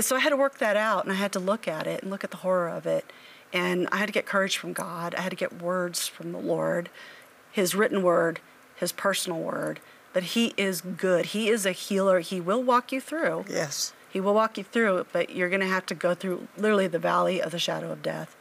So 0.00 0.16
I 0.16 0.20
had 0.20 0.30
to 0.30 0.36
work 0.36 0.58
that 0.58 0.76
out, 0.76 1.04
and 1.04 1.12
I 1.12 1.16
had 1.16 1.32
to 1.32 1.40
look 1.40 1.66
at 1.66 1.86
it 1.86 2.02
and 2.02 2.10
look 2.10 2.22
at 2.22 2.30
the 2.30 2.38
horror 2.38 2.68
of 2.68 2.86
it, 2.86 3.12
and 3.52 3.88
I 3.90 3.96
had 3.96 4.06
to 4.06 4.12
get 4.12 4.26
courage 4.26 4.56
from 4.56 4.72
God. 4.72 5.14
I 5.14 5.22
had 5.22 5.30
to 5.30 5.36
get 5.36 5.60
words 5.60 6.06
from 6.06 6.32
the 6.32 6.38
Lord, 6.38 6.88
His 7.50 7.74
written 7.74 8.02
word, 8.02 8.40
His 8.76 8.92
personal 8.92 9.40
word. 9.40 9.80
But 10.12 10.22
He 10.22 10.54
is 10.56 10.80
good. 10.80 11.26
He 11.26 11.48
is 11.48 11.66
a 11.66 11.72
healer. 11.72 12.20
He 12.20 12.40
will 12.40 12.62
walk 12.62 12.92
you 12.92 13.00
through. 13.00 13.46
Yes. 13.48 13.92
He 14.08 14.20
will 14.20 14.34
walk 14.34 14.56
you 14.56 14.64
through 14.64 14.98
it, 14.98 15.08
but 15.12 15.30
you're 15.30 15.50
going 15.50 15.60
to 15.60 15.66
have 15.66 15.84
to 15.86 15.94
go 15.94 16.14
through 16.14 16.48
literally 16.56 16.86
the 16.86 16.98
valley 16.98 17.42
of 17.42 17.50
the 17.52 17.58
shadow 17.58 17.90
of 17.92 18.02
death. 18.02 18.34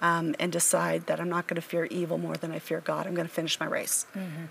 Um, 0.00 0.34
and 0.38 0.50
decide 0.52 1.06
that 1.06 1.20
I'm 1.20 1.28
not 1.28 1.46
going 1.46 1.56
to 1.56 1.66
fear 1.66 1.84
evil 1.86 2.18
more 2.18 2.36
than 2.36 2.52
I 2.52 2.58
fear 2.58 2.80
God. 2.80 3.06
I'm 3.06 3.14
going 3.14 3.28
to 3.28 3.32
finish 3.32 3.58
my 3.60 3.66
race. 3.66 4.06
Mm-hmm. 4.14 4.44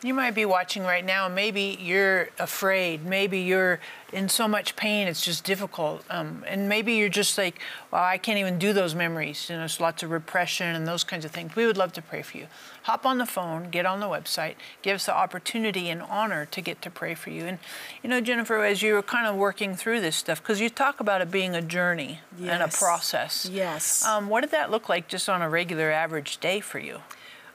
You 0.00 0.14
might 0.14 0.34
be 0.34 0.44
watching 0.44 0.84
right 0.84 1.04
now, 1.04 1.28
maybe 1.28 1.76
you're 1.80 2.28
afraid. 2.38 3.04
Maybe 3.04 3.40
you're 3.40 3.80
in 4.12 4.28
so 4.28 4.46
much 4.46 4.76
pain, 4.76 5.08
it's 5.08 5.22
just 5.22 5.42
difficult. 5.44 6.04
Um, 6.08 6.44
and 6.46 6.68
maybe 6.68 6.94
you're 6.94 7.08
just 7.08 7.36
like, 7.36 7.60
well, 7.90 8.02
I 8.02 8.16
can't 8.16 8.38
even 8.38 8.58
do 8.60 8.72
those 8.72 8.94
memories. 8.94 9.48
You 9.48 9.56
know, 9.56 9.62
there's 9.62 9.80
lots 9.80 10.04
of 10.04 10.10
repression 10.10 10.74
and 10.74 10.86
those 10.86 11.02
kinds 11.02 11.24
of 11.24 11.32
things. 11.32 11.56
We 11.56 11.66
would 11.66 11.76
love 11.76 11.92
to 11.94 12.02
pray 12.02 12.22
for 12.22 12.38
you. 12.38 12.46
Hop 12.84 13.04
on 13.04 13.18
the 13.18 13.26
phone, 13.26 13.70
get 13.70 13.86
on 13.86 13.98
the 13.98 14.06
website, 14.06 14.54
give 14.82 14.94
us 14.94 15.06
the 15.06 15.14
opportunity 15.14 15.90
and 15.90 16.00
honor 16.02 16.46
to 16.46 16.60
get 16.60 16.80
to 16.82 16.90
pray 16.90 17.14
for 17.14 17.30
you. 17.30 17.44
And, 17.44 17.58
you 18.02 18.08
know, 18.08 18.20
Jennifer, 18.20 18.64
as 18.64 18.82
you 18.82 18.94
were 18.94 19.02
kind 19.02 19.26
of 19.26 19.34
working 19.34 19.74
through 19.74 20.00
this 20.00 20.14
stuff, 20.14 20.40
because 20.40 20.60
you 20.60 20.70
talk 20.70 21.00
about 21.00 21.20
it 21.20 21.30
being 21.30 21.56
a 21.56 21.62
journey 21.62 22.20
yes. 22.38 22.50
and 22.50 22.62
a 22.62 22.68
process. 22.68 23.50
Yes. 23.52 24.04
Um, 24.06 24.28
what 24.28 24.42
did 24.42 24.52
that 24.52 24.70
look 24.70 24.88
like 24.88 25.08
just 25.08 25.28
on 25.28 25.42
a 25.42 25.50
regular 25.50 25.90
average 25.90 26.38
day 26.38 26.60
for 26.60 26.78
you? 26.78 27.00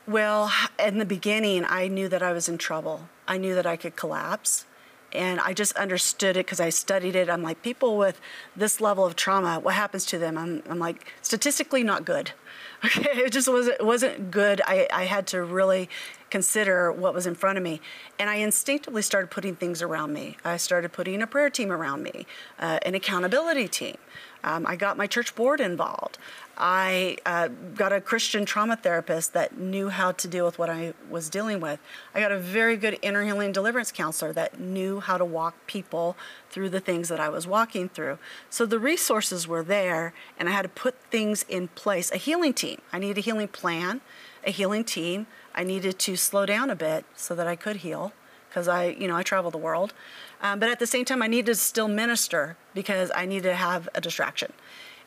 Well, 0.06 0.52
in 0.78 0.98
the 0.98 1.06
beginning, 1.06 1.64
I 1.64 1.88
knew 1.88 2.10
that 2.10 2.22
I 2.22 2.34
was 2.34 2.50
in 2.50 2.58
trouble. 2.58 3.08
I 3.26 3.38
knew 3.38 3.56
that 3.56 3.66
I 3.66 3.78
could 3.78 3.96
collapse. 3.96 4.66
And 5.14 5.40
I 5.40 5.54
just 5.54 5.76
understood 5.78 6.36
it 6.36 6.46
because 6.46 6.60
I 6.60 6.70
studied 6.70 7.16
it. 7.16 7.30
I'm 7.30 7.44
like, 7.44 7.62
people 7.62 7.98
with 7.98 8.20
this 8.56 8.82
level 8.82 9.06
of 9.06 9.16
trauma, 9.16 9.60
what 9.60 9.76
happens 9.76 10.06
to 10.08 10.18
them? 10.18 10.38
I'm, 10.38 10.64
I'm 10.68 10.80
like, 10.80 11.06
statistically, 11.22 11.84
not 11.84 12.06
good. 12.06 12.32
Okay, 12.86 13.22
it 13.22 13.32
just 13.32 13.48
wasn't, 13.48 13.82
wasn't 13.82 14.30
good. 14.30 14.62
I, 14.68 14.90
I 14.92 15.06
had 15.06 15.26
to 15.28 15.42
really 15.42 15.88
consider 16.30 16.92
what 16.92 17.14
was 17.14 17.26
in 17.26 17.34
front 17.34 17.58
of 17.58 17.64
me. 17.64 17.80
And 18.20 18.30
I 18.30 18.36
instinctively 18.36 19.02
started 19.02 19.32
putting 19.32 19.56
things 19.56 19.82
around 19.82 20.12
me. 20.12 20.36
I 20.44 20.58
started 20.58 20.92
putting 20.92 21.22
a 21.22 21.28
prayer 21.28 21.50
team 21.50 21.72
around 21.72 22.04
me, 22.04 22.26
uh, 22.60 22.80
an 22.82 22.94
accountability 22.94 23.70
team. 23.70 23.96
Um, 24.44 24.66
I 24.68 24.76
got 24.76 24.98
my 24.98 25.08
church 25.08 25.36
board 25.36 25.60
involved. 25.60 26.18
I 26.58 27.18
uh, 27.26 27.48
got 27.48 27.92
a 27.92 28.00
Christian 28.00 28.46
trauma 28.46 28.76
therapist 28.76 29.34
that 29.34 29.58
knew 29.58 29.90
how 29.90 30.12
to 30.12 30.28
deal 30.28 30.46
with 30.46 30.60
what 30.60 30.70
I 30.70 30.94
was 31.10 31.30
dealing 31.30 31.60
with. 31.60 31.80
I 32.14 32.20
got 32.20 32.32
a 32.32 32.38
very 32.38 32.78
good 32.78 33.00
inner 33.02 33.24
healing 33.24 33.52
deliverance 33.52 33.92
counselor 33.92 34.34
that 34.34 34.60
knew 34.60 35.00
how 35.00 35.18
to 35.18 35.26
walk 35.26 35.56
people 35.66 36.16
through 36.52 36.70
the 36.70 36.80
things 36.80 37.10
that 37.10 37.20
I 37.20 37.30
was 37.30 37.48
walking 37.48 37.90
through. 37.90 38.20
So 38.50 38.66
the 38.66 38.80
resources 38.80 39.48
were 39.48 39.64
there, 39.64 40.14
and 40.38 40.48
I 40.48 40.52
had 40.52 40.64
to 40.64 40.70
put 40.70 40.96
things 41.10 41.44
in 41.50 41.70
place. 41.70 42.12
A 42.12 42.18
healing 42.18 42.54
team. 42.54 42.82
I 42.92 43.00
needed 43.00 43.18
a 43.18 43.22
healing 43.22 43.48
plan, 43.48 44.02
a 44.46 44.52
healing 44.52 44.84
team. 44.84 45.26
I 45.56 45.64
needed 45.64 45.98
to 46.00 46.16
slow 46.16 46.46
down 46.46 46.70
a 46.70 46.76
bit 46.76 47.06
so 47.16 47.34
that 47.34 47.48
I 47.48 47.56
could 47.56 47.78
heal 47.78 48.14
because 48.54 48.68
I, 48.68 48.90
you 48.90 49.08
know, 49.08 49.16
I 49.16 49.24
travel 49.24 49.50
the 49.50 49.58
world. 49.58 49.94
Um, 50.40 50.60
but 50.60 50.70
at 50.70 50.78
the 50.78 50.86
same 50.86 51.06
time, 51.06 51.24
I 51.24 51.28
needed 51.28 51.48
to 51.48 51.56
still 51.56 51.88
minister 51.88 52.56
because 52.76 53.12
I 53.16 53.26
needed 53.26 53.50
to 53.50 53.56
have 53.56 53.90
a 53.96 54.02
distraction. 54.02 54.54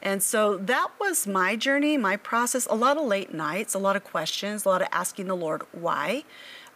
And 0.03 0.21
so 0.21 0.57
that 0.57 0.88
was 0.99 1.29
my 1.29 1.55
journey, 1.55 1.97
my 1.97 2.17
process. 2.17 2.67
A 2.67 2.75
lot 2.75 2.97
of 2.97 3.05
late 3.05 3.33
nights, 3.33 3.73
a 3.73 3.79
lot 3.79 3.95
of 3.95 4.03
questions, 4.03 4.65
a 4.65 4.69
lot 4.69 4.83
of 4.83 4.88
asking 4.91 5.29
the 5.29 5.37
Lord 5.37 5.62
why, 5.71 6.25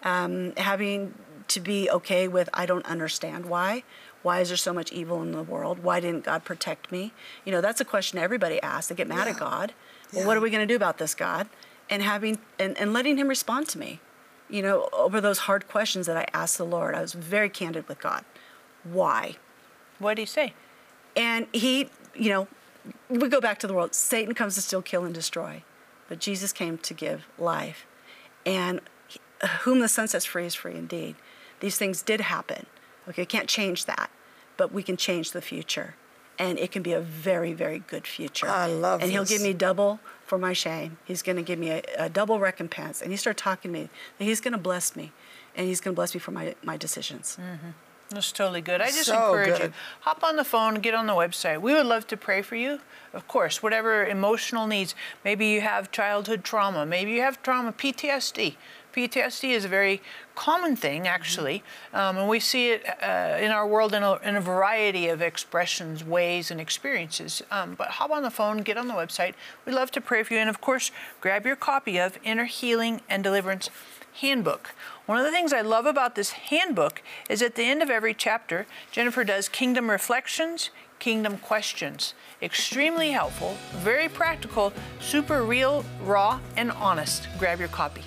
um, 0.05 0.53
having 0.57 1.15
to 1.49 1.59
be 1.59 1.91
okay 1.91 2.29
with 2.29 2.49
I 2.55 2.67
don't 2.67 2.87
understand 2.87 3.47
why. 3.47 3.83
Why 4.23 4.41
is 4.41 4.49
there 4.49 4.57
so 4.57 4.73
much 4.73 4.93
evil 4.93 5.23
in 5.23 5.33
the 5.33 5.43
world? 5.43 5.83
Why 5.83 5.99
didn't 5.99 6.25
God 6.25 6.45
protect 6.45 6.93
me? 6.93 7.13
You 7.45 7.51
know, 7.51 7.61
that's 7.61 7.81
a 7.81 7.85
question 7.85 8.19
everybody 8.19 8.63
asks. 8.63 8.89
They 8.89 8.95
get 8.95 9.09
mad 9.09 9.27
yeah. 9.27 9.33
at 9.33 9.41
God. 9.41 9.73
Well, 10.13 10.23
yeah. 10.23 10.27
what 10.29 10.37
are 10.37 10.41
we 10.41 10.51
going 10.51 10.67
to 10.67 10.73
do 10.73 10.77
about 10.77 10.99
this, 10.99 11.15
God? 11.15 11.49
And 11.89 12.03
having 12.03 12.39
and, 12.61 12.79
and 12.79 12.93
letting 12.93 13.17
Him 13.17 13.27
respond 13.27 13.69
to 13.71 13.79
me. 13.79 14.01
You 14.51 14.63
know, 14.63 14.89
over 14.93 15.21
those 15.21 15.39
hard 15.41 15.69
questions 15.69 16.07
that 16.07 16.17
I 16.17 16.27
asked 16.35 16.59
the 16.59 16.65
Lord, 16.65 16.95
I 16.95 17.01
was 17.01 17.13
very 17.13 17.49
candid 17.49 17.89
with 17.89 18.01
God. 18.01 18.25
Why? 18.85 19.37
What 19.99 20.15
did 20.15 20.23
He 20.23 20.27
say? 20.27 20.55
And 21.17 21.47
He, 21.53 21.89
you 22.15 22.31
know, 22.31 22.49
we 23.09 23.29
go 23.29 23.41
back 23.41 23.59
to 23.61 23.67
the 23.67 23.75
world. 23.75 23.95
Satan 23.95 24.35
comes 24.35 24.55
to 24.57 24.63
steal, 24.63 24.83
kill, 24.83 25.05
and 25.05 25.15
destroy, 25.15 25.63
but 26.09 26.19
Jesus 26.19 26.53
came 26.53 26.79
to 26.79 26.95
give 26.95 27.27
life. 27.39 27.87
And 28.45 28.81
whom 29.63 29.81
the 29.81 29.89
Son 29.89 30.09
sets 30.09 30.25
free 30.25 30.47
is 30.47 30.55
free 30.55 30.75
indeed. 30.75 31.17
These 31.61 31.77
things 31.77 32.03
did 32.03 32.23
happen. 32.23 32.67
Okay, 33.09 33.25
can't 33.25 33.49
change 33.49 33.87
that, 33.87 34.11
but 34.57 34.73
we 34.73 34.83
can 34.83 34.97
change 34.97 35.33
the 35.33 35.43
future, 35.43 35.95
and 36.41 36.59
it 36.59 36.73
can 36.73 36.83
be 36.83 36.93
a 36.93 37.01
very, 37.01 37.53
very 37.53 37.81
good 37.81 38.07
future. 38.07 38.49
I 38.49 38.67
love. 38.67 39.03
And 39.03 39.11
this. 39.11 39.15
He'll 39.15 39.25
give 39.25 39.43
me 39.43 39.53
double 39.53 40.01
for 40.25 40.39
my 40.39 40.55
shame. 40.55 40.97
He's 41.05 41.23
going 41.23 41.37
to 41.37 41.43
give 41.43 41.59
me 41.59 41.69
a, 41.71 41.83
a 41.99 42.09
double 42.09 42.41
recompense, 42.41 43.03
and 43.03 43.11
He 43.13 43.17
started 43.17 43.39
talking 43.39 43.71
to 43.71 43.79
me. 43.79 43.91
And 44.19 44.29
he's 44.29 44.41
going 44.41 44.53
to 44.53 44.59
bless 44.59 44.97
me, 44.97 45.13
and 45.55 45.69
He's 45.69 45.81
going 45.81 45.95
to 45.95 45.97
bless 45.97 46.15
me 46.15 46.21
for 46.21 46.31
my 46.33 46.55
my 46.65 46.77
decisions. 46.77 47.37
Mm-hmm. 47.39 47.71
That's 48.09 48.33
totally 48.33 48.61
good. 48.61 48.81
I 48.81 48.87
just 48.87 49.05
so 49.05 49.15
encourage 49.15 49.59
good. 49.59 49.67
you 49.69 49.73
hop 50.01 50.25
on 50.25 50.35
the 50.35 50.43
phone, 50.43 50.75
get 50.77 50.95
on 50.95 51.07
the 51.07 51.13
website. 51.13 51.61
We 51.61 51.75
would 51.75 51.87
love 51.87 52.09
to 52.09 52.17
pray 52.17 52.43
for 52.43 52.57
you. 52.57 52.81
Of 53.13 53.29
course, 53.29 53.63
whatever 53.63 54.05
emotional 54.05 54.67
needs. 54.67 54.97
Maybe 55.25 55.47
you 55.47 55.61
have 55.61 55.93
childhood 55.93 56.43
trauma. 56.43 56.85
Maybe 56.85 57.13
you 57.13 57.21
have 57.21 57.41
trauma, 57.43 57.73
PTSD. 57.73 58.57
PTSD 58.93 59.51
is 59.51 59.65
a 59.65 59.69
very 59.69 60.01
common 60.35 60.77
thing, 60.77 61.07
actually, 61.07 61.63
um, 61.93 62.17
and 62.17 62.29
we 62.29 62.41
see 62.41 62.71
it 62.71 62.85
uh, 63.03 63.37
in 63.41 63.51
our 63.51 63.67
world 63.67 63.95
in 63.95 64.03
a, 64.03 64.15
in 64.17 64.37
a, 64.37 64.41
variety 64.41 65.09
of 65.09 65.21
expressions, 65.21 66.03
ways, 66.05 66.51
and 66.51 66.61
experiences. 66.61 67.43
Um, 67.51 67.75
but 67.75 67.89
hop 67.89 68.11
on 68.11 68.23
the 68.23 68.31
phone, 68.31 68.59
get 68.59 68.77
on 68.77 68.89
the 68.89 68.95
website. 68.95 69.35
We'd 69.65 69.75
love 69.75 69.91
to 69.93 70.01
pray 70.01 70.23
for 70.23 70.35
you, 70.35 70.41
and 70.41 70.51
of 70.51 70.61
course, 70.61 70.91
grab 71.21 71.47
your 71.47 71.57
copy 71.57 71.99
of 71.99 72.19
Inner 72.25 72.47
Healing 72.47 73.01
and 73.09 73.23
Deliverance 73.23 73.71
Handbook. 74.21 74.75
One 75.07 75.19
of 75.19 75.25
the 75.25 75.31
things 75.31 75.53
I 75.53 75.61
love 75.61 75.87
about 75.87 76.15
this 76.15 76.31
handbook 76.31 77.03
is 77.29 77.43
at 77.43 77.55
the 77.55 77.65
end 77.65 77.83
of 77.83 77.91
every 77.91 78.15
chapter, 78.15 78.67
Jennifer 78.93 79.25
does 79.25 79.49
kingdom 79.49 79.91
reflections, 79.91 80.71
kingdom 80.99 81.39
questions. 81.39 82.15
Extremely 82.43 83.11
helpful, 83.11 83.57
very 83.77 84.09
practical, 84.09 84.73
super 85.01 85.43
real, 85.43 85.85
raw, 86.03 86.39
and 86.57 86.71
honest. 86.73 87.29
Grab 87.39 87.59
your 87.59 87.69
copy. 87.69 88.03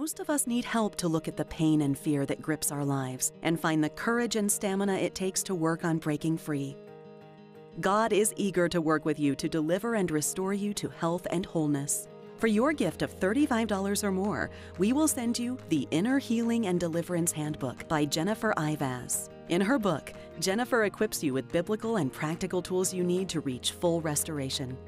Most 0.00 0.20
of 0.20 0.30
us 0.30 0.46
need 0.46 0.64
help 0.64 0.94
to 0.94 1.08
look 1.08 1.26
at 1.26 1.36
the 1.36 1.44
pain 1.46 1.80
and 1.80 1.98
fear 1.98 2.24
that 2.26 2.40
grips 2.40 2.70
our 2.70 2.84
lives 2.84 3.32
and 3.42 3.58
find 3.58 3.82
the 3.82 3.90
courage 3.90 4.36
and 4.36 4.50
stamina 4.50 4.94
it 4.94 5.12
takes 5.12 5.42
to 5.42 5.56
work 5.56 5.84
on 5.84 5.98
breaking 5.98 6.38
free. 6.38 6.76
God 7.80 8.12
is 8.12 8.32
eager 8.36 8.68
to 8.68 8.80
work 8.80 9.04
with 9.04 9.18
you 9.18 9.34
to 9.34 9.48
deliver 9.48 9.96
and 9.96 10.08
restore 10.08 10.54
you 10.54 10.72
to 10.74 10.88
health 10.88 11.26
and 11.32 11.44
wholeness. 11.44 12.06
For 12.36 12.46
your 12.46 12.72
gift 12.72 13.02
of 13.02 13.18
$35 13.18 14.04
or 14.04 14.12
more, 14.12 14.50
we 14.78 14.92
will 14.92 15.08
send 15.08 15.36
you 15.36 15.58
the 15.68 15.88
Inner 15.90 16.20
Healing 16.20 16.68
and 16.68 16.78
Deliverance 16.78 17.32
Handbook 17.32 17.88
by 17.88 18.04
Jennifer 18.04 18.54
Eivaz. 18.56 19.30
In 19.48 19.60
her 19.60 19.80
book, 19.80 20.12
Jennifer 20.38 20.84
equips 20.84 21.24
you 21.24 21.32
with 21.34 21.50
biblical 21.50 21.96
and 21.96 22.12
practical 22.12 22.62
tools 22.62 22.94
you 22.94 23.02
need 23.02 23.28
to 23.30 23.40
reach 23.40 23.72
full 23.72 24.00
restoration. 24.00 24.78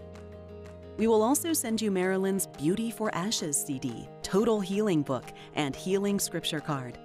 We 1.00 1.06
will 1.06 1.22
also 1.22 1.54
send 1.54 1.80
you 1.80 1.90
Marilyn's 1.90 2.46
Beauty 2.46 2.90
for 2.90 3.10
Ashes 3.14 3.58
CD, 3.58 4.06
Total 4.22 4.60
Healing 4.60 5.00
Book, 5.00 5.24
and 5.54 5.74
Healing 5.74 6.20
Scripture 6.20 6.60
Card. 6.60 6.98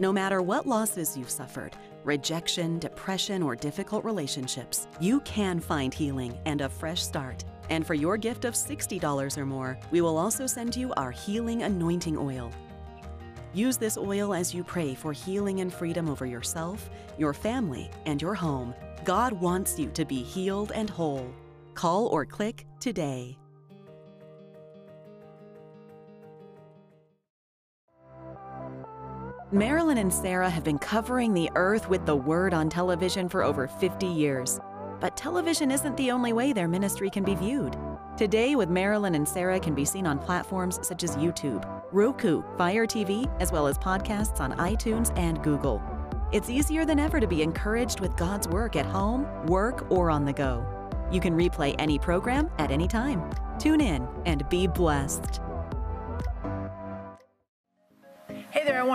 No 0.00 0.12
matter 0.12 0.42
what 0.42 0.66
losses 0.66 1.16
you've 1.16 1.30
suffered, 1.30 1.76
rejection, 2.02 2.80
depression, 2.80 3.44
or 3.44 3.54
difficult 3.54 4.04
relationships, 4.04 4.88
you 4.98 5.20
can 5.20 5.60
find 5.60 5.94
healing 5.94 6.36
and 6.44 6.60
a 6.60 6.68
fresh 6.68 7.00
start. 7.00 7.44
And 7.70 7.86
for 7.86 7.94
your 7.94 8.16
gift 8.16 8.44
of 8.44 8.54
$60 8.54 9.38
or 9.38 9.46
more, 9.46 9.78
we 9.92 10.00
will 10.00 10.18
also 10.18 10.48
send 10.48 10.74
you 10.74 10.92
our 10.96 11.12
Healing 11.12 11.62
Anointing 11.62 12.18
Oil. 12.18 12.50
Use 13.54 13.76
this 13.76 13.96
oil 13.96 14.34
as 14.34 14.54
you 14.54 14.64
pray 14.64 14.92
for 14.92 15.12
healing 15.12 15.60
and 15.60 15.72
freedom 15.72 16.08
over 16.08 16.26
yourself, 16.26 16.90
your 17.16 17.32
family, 17.32 17.92
and 18.06 18.20
your 18.20 18.34
home. 18.34 18.74
God 19.04 19.32
wants 19.34 19.78
you 19.78 19.88
to 19.90 20.04
be 20.04 20.24
healed 20.24 20.72
and 20.74 20.90
whole. 20.90 21.32
Call 21.76 22.06
or 22.06 22.24
click 22.24 22.66
today. 22.80 23.38
Marilyn 29.52 29.98
and 29.98 30.12
Sarah 30.12 30.48
have 30.48 30.64
been 30.64 30.78
covering 30.78 31.34
the 31.34 31.50
earth 31.54 31.88
with 31.88 32.04
the 32.06 32.16
Word 32.16 32.54
on 32.54 32.70
television 32.70 33.28
for 33.28 33.44
over 33.44 33.68
50 33.68 34.06
years. 34.06 34.58
But 35.00 35.18
television 35.18 35.70
isn't 35.70 35.96
the 35.98 36.10
only 36.10 36.32
way 36.32 36.54
their 36.54 36.66
ministry 36.66 37.10
can 37.10 37.22
be 37.22 37.34
viewed. 37.34 37.76
Today 38.16 38.56
with 38.56 38.70
Marilyn 38.70 39.14
and 39.14 39.28
Sarah 39.28 39.60
can 39.60 39.74
be 39.74 39.84
seen 39.84 40.06
on 40.06 40.18
platforms 40.18 40.80
such 40.82 41.04
as 41.04 41.14
YouTube, 41.16 41.62
Roku, 41.92 42.42
Fire 42.56 42.86
TV, 42.86 43.30
as 43.38 43.52
well 43.52 43.66
as 43.66 43.76
podcasts 43.76 44.40
on 44.40 44.56
iTunes 44.56 45.16
and 45.18 45.42
Google. 45.42 45.82
It's 46.32 46.48
easier 46.48 46.86
than 46.86 46.98
ever 46.98 47.20
to 47.20 47.26
be 47.26 47.42
encouraged 47.42 48.00
with 48.00 48.16
God's 48.16 48.48
work 48.48 48.76
at 48.76 48.86
home, 48.86 49.26
work, 49.46 49.90
or 49.90 50.10
on 50.10 50.24
the 50.24 50.32
go. 50.32 50.75
You 51.10 51.20
can 51.20 51.36
replay 51.36 51.74
any 51.78 51.98
program 51.98 52.50
at 52.58 52.70
any 52.70 52.88
time. 52.88 53.30
Tune 53.58 53.80
in 53.80 54.08
and 54.26 54.48
be 54.48 54.66
blessed. 54.66 55.40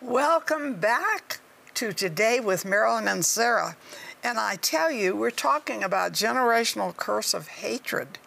Welcome 0.00 0.74
back 0.74 1.40
to 1.74 1.92
Today 1.92 2.38
with 2.38 2.64
Marilyn 2.64 3.08
and 3.08 3.24
Sarah. 3.24 3.76
And 4.22 4.38
I 4.38 4.54
tell 4.54 4.92
you, 4.92 5.16
we're 5.16 5.32
talking 5.32 5.82
about 5.82 6.12
generational 6.12 6.96
curse 6.96 7.34
of 7.34 7.48
hatred. 7.48 8.18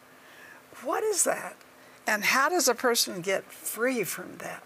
What 0.83 1.01
is 1.01 1.23
that? 1.23 1.55
And 2.05 2.25
how 2.25 2.49
does 2.49 2.67
a 2.67 2.75
person 2.75 3.21
get 3.21 3.45
free 3.45 4.03
from 4.03 4.35
that? 4.39 4.61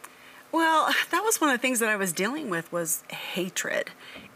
Well, 0.51 0.87
that 1.11 1.21
was 1.21 1.39
one 1.39 1.51
of 1.51 1.55
the 1.55 1.61
things 1.61 1.79
that 1.79 1.89
I 1.89 1.95
was 1.95 2.11
dealing 2.11 2.49
with 2.49 2.71
was 2.71 3.03
hatred. 3.11 3.91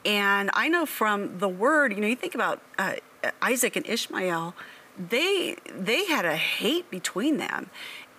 And 0.05 0.51
I 0.53 0.69
know 0.69 0.85
from 0.85 1.39
the 1.39 1.49
word, 1.49 1.91
you 1.91 1.99
know, 1.99 2.07
you 2.07 2.15
think 2.15 2.35
about 2.35 2.61
uh, 2.77 2.97
Isaac 3.41 3.77
and 3.77 3.85
Ishmael, 3.87 4.53
they 4.95 5.55
they 5.73 6.05
had 6.05 6.23
a 6.23 6.35
hate 6.35 6.91
between 6.91 7.37
them. 7.37 7.71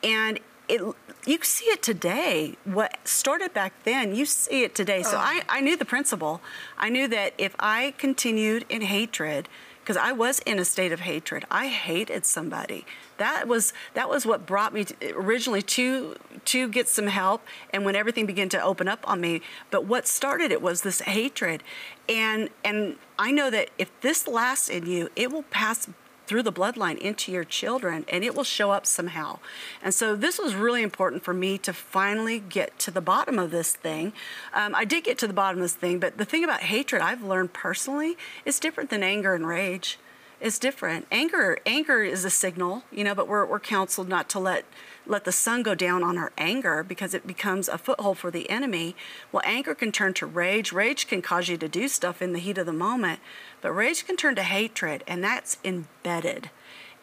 And 0.03 0.41
it, 0.71 0.97
you 1.27 1.39
see 1.43 1.67
it 1.67 1.83
today. 1.83 2.57
What 2.65 2.97
started 3.05 3.53
back 3.53 3.73
then, 3.85 4.15
you 4.15 4.25
see 4.25 4.63
it 4.63 4.75
today. 4.75 5.03
So 5.03 5.17
oh. 5.17 5.21
I, 5.21 5.43
I 5.49 5.61
knew 5.61 5.77
the 5.77 5.85
principle. 5.85 6.41
I 6.79 6.89
knew 6.89 7.09
that 7.09 7.35
if 7.39 7.55
I 7.59 7.95
continued 7.99 8.65
in 8.69 8.83
hatred, 8.83 9.49
because 9.83 9.97
I 9.97 10.13
was 10.13 10.39
in 10.41 10.59
a 10.59 10.65
state 10.65 10.93
of 10.93 11.01
hatred, 11.01 11.45
I 11.51 11.67
hated 11.67 12.25
somebody. 12.25 12.87
That 13.17 13.49
was 13.49 13.73
that 13.95 14.09
was 14.09 14.25
what 14.25 14.47
brought 14.47 14.73
me 14.73 14.85
to, 14.85 15.13
originally 15.15 15.63
to 15.63 16.17
to 16.45 16.69
get 16.69 16.89
some 16.89 17.09
help, 17.09 17.43
and 17.73 17.85
when 17.85 17.97
everything 17.97 18.25
began 18.25 18.49
to 18.51 18.63
open 18.63 18.87
up 18.87 19.01
on 19.09 19.21
me. 19.21 19.43
But 19.71 19.87
what 19.87 20.07
started 20.07 20.53
it 20.53 20.63
was 20.63 20.83
this 20.83 21.01
hatred, 21.01 21.63
and 22.09 22.51
and 22.65 22.97
I 23.19 23.33
know 23.33 23.51
that 23.51 23.71
if 23.79 23.91
this 24.01 24.29
lasts 24.29 24.69
in 24.69 24.87
you, 24.87 25.09
it 25.17 25.33
will 25.33 25.45
pass 25.45 25.89
through 26.31 26.45
the 26.45 26.53
bloodline 26.53 26.97
into 26.99 27.33
your 27.33 27.43
children 27.43 28.05
and 28.07 28.23
it 28.23 28.37
will 28.37 28.45
show 28.45 28.71
up 28.71 28.87
somehow. 28.87 29.41
And 29.83 29.93
so 29.93 30.15
this 30.15 30.39
was 30.39 30.55
really 30.55 30.81
important 30.81 31.25
for 31.25 31.35
me 31.35 31.59
to 31.59 31.73
finally 31.73 32.39
get 32.39 32.79
to 32.79 32.93
the 32.93 33.01
bottom 33.01 33.37
of 33.37 33.51
this 33.51 33.73
thing. 33.73 34.13
Um, 34.55 34.73
I 34.77 34.85
did 34.85 35.03
get 35.03 35.19
to 35.19 35.27
the 35.27 35.33
bottom 35.33 35.59
of 35.59 35.65
this 35.65 35.75
thing, 35.75 35.99
but 35.99 36.19
the 36.19 36.25
thing 36.25 36.45
about 36.45 36.61
hatred 36.61 37.03
I've 37.03 37.25
learned 37.25 37.53
personally 37.53 38.17
is 38.45 38.61
different 38.61 38.91
than 38.91 39.03
anger 39.03 39.35
and 39.35 39.45
rage. 39.45 39.99
It's 40.41 40.61
different. 40.61 41.09
Anger, 41.11 41.59
anger 41.67 42.05
is 42.05 42.25
a 42.25 42.31
signal, 42.31 42.85
you 42.93 43.03
know, 43.03 43.17
but 43.17 43.27
we're, 43.27 43.45
we're 43.45 43.59
counseled 43.59 44.09
not 44.09 44.29
to 44.29 44.39
let 44.39 44.65
let 45.07 45.25
the 45.25 45.33
sun 45.33 45.63
go 45.63 45.75
down 45.75 46.05
on 46.05 46.17
our 46.17 46.33
anger 46.39 46.85
because 46.85 47.15
it 47.15 47.27
becomes 47.27 47.69
a 47.69 47.79
foothold 47.79 48.19
for 48.19 48.31
the 48.31 48.49
enemy. 48.49 48.95
Well, 49.33 49.43
anger 49.45 49.75
can 49.75 49.91
turn 49.91 50.15
to 50.15 50.27
rage. 50.27 50.73
Rage 50.73 51.09
can 51.09 51.21
cause 51.21 51.49
you 51.49 51.57
to 51.57 51.69
do 51.69 51.89
stuff 51.89 52.23
in 52.23 52.33
the 52.33 52.39
heat 52.39 52.59
of 52.59 52.67
the 52.67 52.73
moment, 52.73 53.19
but 53.61 53.73
rage 53.73 54.07
can 54.07 54.17
turn 54.17 54.35
to 54.37 54.43
hatred, 54.43 55.05
and 55.07 55.23
that's 55.23 55.59
embedded. 55.65 56.51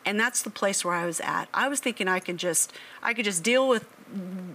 And 0.06 0.20
that's 0.20 0.42
the 0.42 0.50
place 0.50 0.86
where 0.86 0.94
I 0.94 1.06
was 1.06 1.20
at. 1.20 1.50
I 1.54 1.68
was 1.68 1.82
thinking 1.82 2.08
I 2.08 2.20
could 2.20 2.38
just 2.38 2.72
I 3.04 3.14
could 3.14 3.26
just 3.26 3.44
deal 3.44 3.68
with 3.68 3.86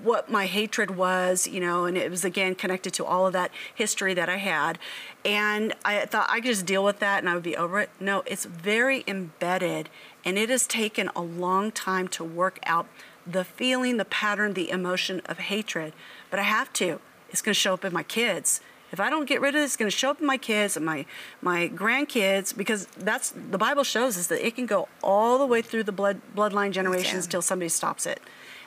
what 0.02 0.30
my 0.30 0.46
hatred 0.46 0.96
was, 0.96 1.46
you 1.46 1.60
know, 1.60 1.84
and 1.84 1.96
it 1.96 2.10
was 2.10 2.24
again 2.24 2.54
connected 2.54 2.94
to 2.94 3.04
all 3.04 3.26
of 3.26 3.32
that 3.34 3.50
history 3.74 4.14
that 4.14 4.28
I 4.28 4.36
had. 4.36 4.78
And 5.24 5.74
I 5.84 6.06
thought 6.06 6.26
I 6.30 6.36
could 6.36 6.46
just 6.46 6.66
deal 6.66 6.82
with 6.82 7.00
that 7.00 7.18
and 7.18 7.28
I 7.28 7.34
would 7.34 7.42
be 7.42 7.56
over 7.56 7.80
it. 7.80 7.90
No, 8.00 8.22
it's 8.26 8.46
very 8.46 9.04
embedded 9.06 9.90
and 10.24 10.38
it 10.38 10.48
has 10.48 10.66
taken 10.66 11.10
a 11.14 11.20
long 11.20 11.70
time 11.70 12.08
to 12.08 12.24
work 12.24 12.58
out 12.64 12.86
the 13.26 13.44
feeling, 13.44 13.98
the 13.98 14.04
pattern, 14.04 14.54
the 14.54 14.70
emotion 14.70 15.20
of 15.26 15.38
hatred. 15.38 15.92
But 16.30 16.40
I 16.40 16.44
have 16.44 16.72
to. 16.74 17.00
It's 17.28 17.42
going 17.42 17.54
to 17.54 17.60
show 17.60 17.74
up 17.74 17.84
in 17.84 17.92
my 17.92 18.02
kids. 18.02 18.60
If 18.92 19.00
I 19.00 19.08
don't 19.08 19.26
get 19.26 19.40
rid 19.40 19.54
of 19.54 19.62
it, 19.62 19.64
it's 19.64 19.76
going 19.76 19.90
to 19.90 19.96
show 19.96 20.10
up 20.10 20.20
in 20.20 20.26
my 20.26 20.36
kids 20.36 20.76
and 20.76 20.84
my 20.84 21.06
my 21.40 21.68
grandkids 21.68 22.54
because 22.56 22.86
that's 22.98 23.30
the 23.30 23.58
Bible 23.58 23.84
shows 23.84 24.18
us 24.18 24.26
that 24.26 24.46
it 24.46 24.54
can 24.54 24.66
go 24.66 24.88
all 25.02 25.38
the 25.38 25.46
way 25.46 25.62
through 25.62 25.84
the 25.84 25.92
blood 25.92 26.20
bloodline 26.36 26.72
generations 26.72 27.26
till 27.26 27.42
somebody 27.42 27.70
stops 27.70 28.06
it. 28.06 28.20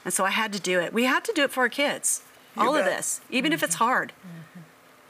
And 0.03 0.13
so 0.13 0.25
I 0.25 0.31
had 0.31 0.51
to 0.53 0.59
do 0.59 0.79
it. 0.79 0.93
We 0.93 1.05
had 1.05 1.23
to 1.25 1.33
do 1.33 1.43
it 1.43 1.51
for 1.51 1.61
our 1.61 1.69
kids. 1.69 2.23
You 2.57 2.63
all 2.63 2.75
of 2.75 2.85
this, 2.85 3.21
even 3.29 3.53
if 3.53 3.63
it's 3.63 3.75
mm-hmm. 3.75 3.83
hard. 3.83 4.13
Mm-hmm. 4.19 4.54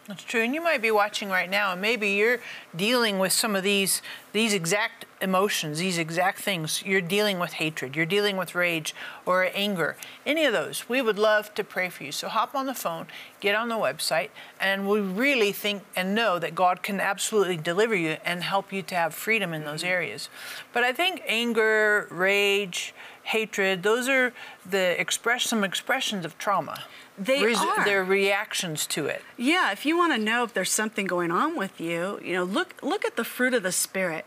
That's 0.08 0.24
true, 0.24 0.42
and 0.42 0.54
you 0.54 0.62
might 0.62 0.84
be 0.84 0.92
watching 0.92 1.30
right 1.30 1.50
now, 1.50 1.72
and 1.72 1.82
maybe 1.82 2.10
you're 2.10 2.40
dealing 2.76 3.18
with 3.18 3.32
some 3.32 3.56
of 3.56 3.64
these 3.64 4.04
these 4.34 4.54
exact 4.54 5.06
emotions, 5.20 5.80
these 5.80 5.98
exact 5.98 6.40
things. 6.40 6.84
You're 6.86 7.02
dealing 7.02 7.40
with 7.40 7.54
hatred, 7.54 7.96
you're 7.96 8.06
dealing 8.06 8.38
with 8.38 8.54
rage 8.54 8.94
or 9.26 9.50
anger, 9.56 9.98
any 10.24 10.46
of 10.46 10.54
those. 10.54 10.88
We 10.88 11.02
would 11.02 11.18
love 11.18 11.56
to 11.56 11.64
pray 11.64 11.90
for 11.90 12.04
you. 12.04 12.12
So 12.12 12.28
hop 12.28 12.54
on 12.54 12.68
the 12.68 12.76
phone, 12.76 13.08
get 13.40 13.56
on 13.56 13.70
the 13.70 13.76
website, 13.76 14.30
and 14.60 14.88
we 14.88 15.00
really 15.00 15.52
think 15.52 15.82
and 15.96 16.14
know 16.14 16.38
that 16.38 16.54
God 16.54 16.84
can 16.84 17.00
absolutely 17.00 17.58
deliver 17.58 17.96
you 17.96 18.18
and 18.24 18.44
help 18.44 18.72
you 18.72 18.84
to 18.84 18.94
have 18.94 19.16
freedom 19.16 19.54
in 19.56 19.64
those 19.64 19.84
areas. 19.84 20.30
But 20.72 20.84
I 20.84 20.94
think 20.94 21.24
anger, 21.26 22.08
rage, 22.12 22.94
hatred, 23.24 23.82
those 23.82 24.08
are 24.08 24.34
the 24.70 25.00
express 25.02 25.46
some 25.46 25.64
expressions 25.64 26.26
of 26.26 26.38
trauma. 26.38 26.84
They 27.18 27.54
are. 27.54 27.86
They're 27.86 28.04
reactions 28.04 28.86
to 28.88 29.06
it. 29.06 29.22
Yeah, 29.38 29.72
if 29.72 29.86
you 29.86 29.98
want 29.98 30.14
to 30.14 30.20
know 30.20 30.44
if 30.44 30.54
there's 30.54 30.72
something 30.72 31.08
going 31.08 31.32
on 31.32 31.56
with 31.56 31.80
you, 31.80 32.20
you 32.24 32.34
know, 32.34 32.44
look 32.44 32.76
look 32.82 33.06
at 33.06 33.16
the 33.16 33.24
fruit 33.24 33.54
of 33.54 33.64
the 33.64 33.72
spirit. 33.72 34.26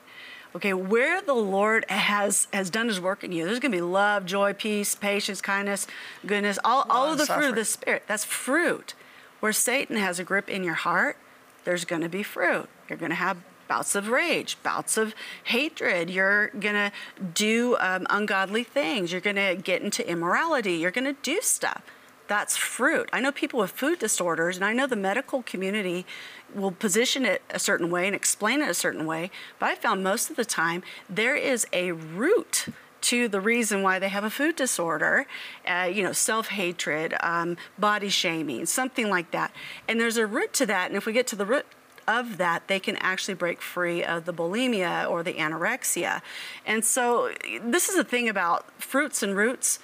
Okay, 0.57 0.73
where 0.73 1.21
the 1.21 1.35
Lord 1.35 1.85
has 1.91 2.49
has 2.53 2.71
done 2.71 2.89
His 2.89 3.01
work 3.01 3.23
in 3.23 3.33
you, 3.33 3.45
there's 3.45 3.61
going 3.61 3.73
to 3.73 3.77
be 3.77 3.83
love, 3.83 4.25
joy, 4.25 4.55
peace, 4.55 4.95
patience, 4.95 5.43
kindness, 5.43 5.87
goodness, 6.25 6.59
all, 6.65 6.87
all 6.89 7.13
of 7.13 7.19
the 7.19 7.27
fruit 7.27 7.51
of 7.51 7.55
the 7.55 7.65
spirit. 7.65 8.05
That's 8.07 8.25
fruit. 8.25 8.95
Where 9.41 9.53
Satan 9.53 9.97
has 9.97 10.19
a 10.19 10.25
grip 10.25 10.49
in 10.49 10.65
your 10.65 10.75
heart, 10.75 11.17
there's 11.65 11.85
going 11.85 12.03
to 12.03 12.09
be 12.09 12.23
fruit. 12.23 12.69
You're 12.89 12.99
going 12.99 13.11
to 13.11 13.17
have 13.17 13.37
bouts 13.69 13.95
of 13.95 14.09
rage, 14.09 14.57
bouts 14.63 14.97
of 14.97 15.15
hatred. 15.45 16.09
You're 16.09 16.49
going 16.49 16.75
to 16.75 16.93
do 17.35 17.77
um, 17.79 18.07
ungodly 18.09 18.65
things. 18.65 19.13
You're 19.13 19.21
going 19.21 19.37
to 19.37 19.55
get 19.55 19.83
into 19.83 20.09
immorality. 20.11 20.73
You're 20.73 20.91
going 20.91 21.05
to 21.05 21.21
do 21.23 21.41
stuff. 21.43 21.83
That's 22.29 22.57
fruit. 22.57 23.09
I 23.13 23.21
know 23.21 23.33
people 23.33 23.61
with 23.61 23.71
food 23.71 23.99
disorders, 23.99 24.57
and 24.57 24.65
I 24.65 24.75
know 24.75 24.87
the 24.87 24.97
medical 24.97 25.43
community 25.43 26.07
will 26.55 26.73
position 26.73 27.25
it 27.25 27.43
a 27.51 27.59
certain 27.59 27.91
way 27.91 28.07
and 28.07 28.15
explain 28.15 28.61
it 28.61 28.69
a 28.69 28.75
certain 28.75 29.07
way. 29.07 29.31
But 29.59 29.71
I 29.71 29.75
found 29.75 30.05
most 30.05 30.31
of 30.31 30.37
the 30.37 30.45
time 30.45 30.83
there 31.09 31.35
is 31.35 31.67
a 31.73 31.93
root 31.93 32.67
to 33.01 33.29
the 33.29 33.41
reason 33.41 33.83
why 33.83 33.99
they 33.99 34.09
have 34.09 34.25
a 34.25 34.31
food 34.31 34.57
disorder, 34.57 35.27
uh, 35.67 35.91
you 35.93 36.03
know, 36.03 36.13
self 36.13 36.49
hatred, 36.49 37.15
um, 37.21 37.57
body 37.79 38.09
shaming, 38.09 38.67
something 38.67 39.09
like 39.09 39.31
that. 39.31 39.53
And 39.89 39.99
there's 39.99 40.17
a 40.17 40.27
root 40.27 40.53
to 40.55 40.67
that. 40.67 40.89
And 40.89 40.97
if 40.97 41.07
we 41.07 41.13
get 41.13 41.27
to 41.29 41.37
the 41.37 41.47
root, 41.47 41.67
of 42.09 42.39
that, 42.39 42.67
they 42.69 42.81
can 42.81 42.97
actually 42.97 43.35
break 43.35 43.61
free 43.61 44.03
of 44.03 44.25
the 44.25 44.33
bulimia 44.33 45.09
or 45.09 45.23
the 45.23 45.35
anorexia. 45.35 46.23
And 46.65 46.83
so, 46.83 47.35
this 47.63 47.91
is 47.91 47.97
the 47.97 48.03
thing 48.03 48.31
about 48.31 48.65
fruits 48.81 49.23
and 49.23 49.37
roots. 49.37 49.79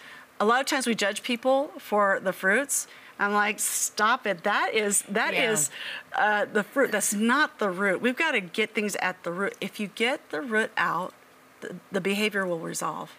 A 0.45 0.47
lot 0.47 0.61
of 0.61 0.67
times 0.67 0.87
we 0.87 0.95
judge 0.95 1.23
people 1.23 1.71
for 1.79 2.21
the 2.23 2.31
fruits. 2.35 2.87
I'm 3.19 3.33
like, 3.33 3.59
stop 3.59 4.27
it. 4.27 4.45
That 4.45 4.75
is 4.75 5.01
that 5.09 5.33
Yeah. 5.33 5.53
is 5.53 5.71
uh, 6.15 6.45
the 6.45 6.63
fruit. 6.63 6.93
That's 6.93 7.15
not 7.15 7.59
the 7.59 7.71
root. 7.71 8.03
We've 8.03 8.15
got 8.15 8.33
to 8.33 8.43
get 8.43 8.75
things 8.75 8.95
at 8.97 9.23
the 9.23 9.33
root. 9.33 9.55
If 9.63 9.81
you 9.81 9.87
get 9.87 10.29
the 10.29 10.43
root 10.43 10.71
out, 10.77 11.15
the, 11.63 11.77
the 11.91 12.01
behavior 12.03 12.45
will 12.47 12.59
resolve. 12.59 13.13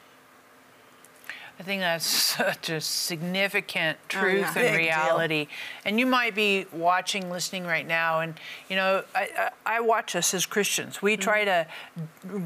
I 1.57 1.63
think 1.63 1.81
that's 1.81 2.05
such 2.37 2.69
a 2.69 2.81
significant 2.81 3.97
truth 4.09 4.25
Oh, 4.55 4.59
yeah. 4.59 4.65
and 4.67 4.71
Big 4.71 4.71
deal. 4.71 4.77
reality. 4.77 5.47
And 5.85 5.99
you 5.99 6.05
might 6.05 6.35
be 6.35 6.65
watching, 6.73 7.29
listening 7.29 7.65
right 7.65 7.87
now, 7.87 8.19
and 8.19 8.33
you 8.69 8.75
know, 8.75 9.03
I, 9.15 9.29
I, 9.65 9.77
I 9.77 9.79
watch 9.79 10.15
us 10.15 10.33
as 10.33 10.45
Christians. 10.45 11.01
We 11.01 11.15
try 11.17 11.45
to 11.45 11.67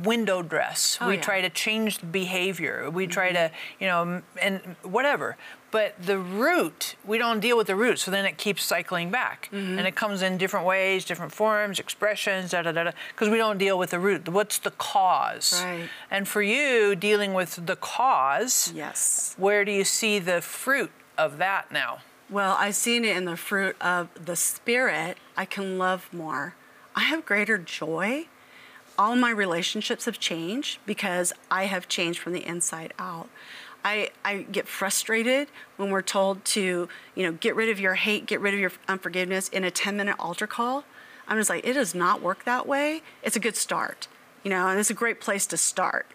window 0.04 0.42
dress. 0.44 0.96
Mm-hmm. 0.96 1.04
Oh, 1.04 1.08
we 1.08 1.14
yeah. 1.14 1.20
Mm-hmm. 1.20 1.26
try 1.26 1.42
to 1.42 1.50
change 1.50 2.12
behavior. 2.12 2.90
We 2.90 3.08
try 3.08 3.32
to, 3.32 3.52
you 3.80 3.88
know, 3.88 4.22
and 4.42 4.62
whatever. 4.84 5.38
But 5.72 6.02
the 6.04 6.18
root, 6.18 6.96
we 7.06 7.18
don't 7.20 7.40
deal 7.40 7.56
with 7.56 7.68
the 7.68 7.76
root, 7.76 8.00
so 8.00 8.10
then 8.10 8.26
it 8.26 8.38
keeps 8.38 8.64
cycling 8.64 9.12
back, 9.12 9.50
Mm-hmm. 9.52 9.78
and 9.78 9.88
it 9.88 9.96
comes 9.96 10.22
in 10.24 10.38
different 10.38 10.66
ways, 10.66 11.06
different 11.06 11.32
forms, 11.32 11.80
expressions, 11.80 12.52
da 12.52 12.64
da 12.64 12.72
da 12.72 12.86
da. 12.86 12.92
Because 13.14 13.30
we 13.30 13.38
don't 13.38 13.58
deal 13.60 13.78
with 13.78 13.92
the 13.92 14.00
root. 14.00 14.28
What's 14.28 14.58
the 14.58 14.72
cause? 14.72 15.62
Right. 15.64 15.88
And 16.10 16.28
for 16.28 16.42
you, 16.42 16.96
dealing 16.96 17.34
with 17.36 17.66
the 17.68 17.76
cause, 17.76 18.72
Yes. 18.76 19.36
where 19.38 19.64
do 19.64 19.72
you 19.72 19.84
see 19.84 20.18
the 20.18 20.42
fruit 20.42 20.92
of 21.18 21.38
that 21.38 21.72
now? 21.72 22.00
Well, 22.32 22.56
I've 22.60 22.76
seen 22.76 23.06
it 23.06 23.16
in 23.16 23.26
the 23.26 23.38
fruit 23.38 23.76
of 23.82 24.10
the 24.14 24.36
Spirit. 24.36 25.18
I 25.38 25.46
can 25.46 25.78
love 25.78 26.10
more. 26.12 26.56
I 26.96 27.02
have 27.02 27.26
greater 27.26 27.58
joy. 27.60 28.26
All 28.98 29.16
my 29.16 29.30
relationships 29.32 30.06
have 30.06 30.20
changed 30.20 30.80
because 30.86 31.32
I 31.50 31.66
have 31.66 31.88
changed 31.88 32.20
from 32.20 32.34
the 32.34 32.46
inside 32.46 32.94
out. 33.00 33.30
I, 33.84 34.10
I 34.26 34.44
get 34.44 34.68
frustrated 34.68 35.48
when 35.78 35.90
we're 35.90 36.02
told 36.02 36.44
to, 36.46 36.90
you 37.16 37.24
know, 37.24 37.32
get 37.32 37.56
rid 37.56 37.70
of 37.70 37.80
your 37.80 37.96
hate, 37.96 38.26
get 38.26 38.42
rid 38.42 38.54
of 38.54 38.60
your 38.60 38.72
unforgiveness 38.88 39.50
in 39.50 39.64
a 39.64 39.72
10 39.72 39.96
minute 39.96 40.16
altar 40.20 40.48
call. 40.48 40.84
I'm 41.28 41.38
just 41.38 41.50
like, 41.50 41.66
it 41.66 41.74
does 41.74 41.94
not 41.96 42.22
work 42.22 42.44
that 42.46 42.68
way. 42.68 43.02
It's 43.24 43.36
a 43.36 43.40
good 43.40 43.56
start, 43.56 44.08
you 44.44 44.50
know, 44.50 44.68
and 44.68 44.80
it's 44.80 44.90
a 44.90 44.96
great 44.96 45.22
place 45.22 45.46
to 45.48 45.58
start. 45.58 46.08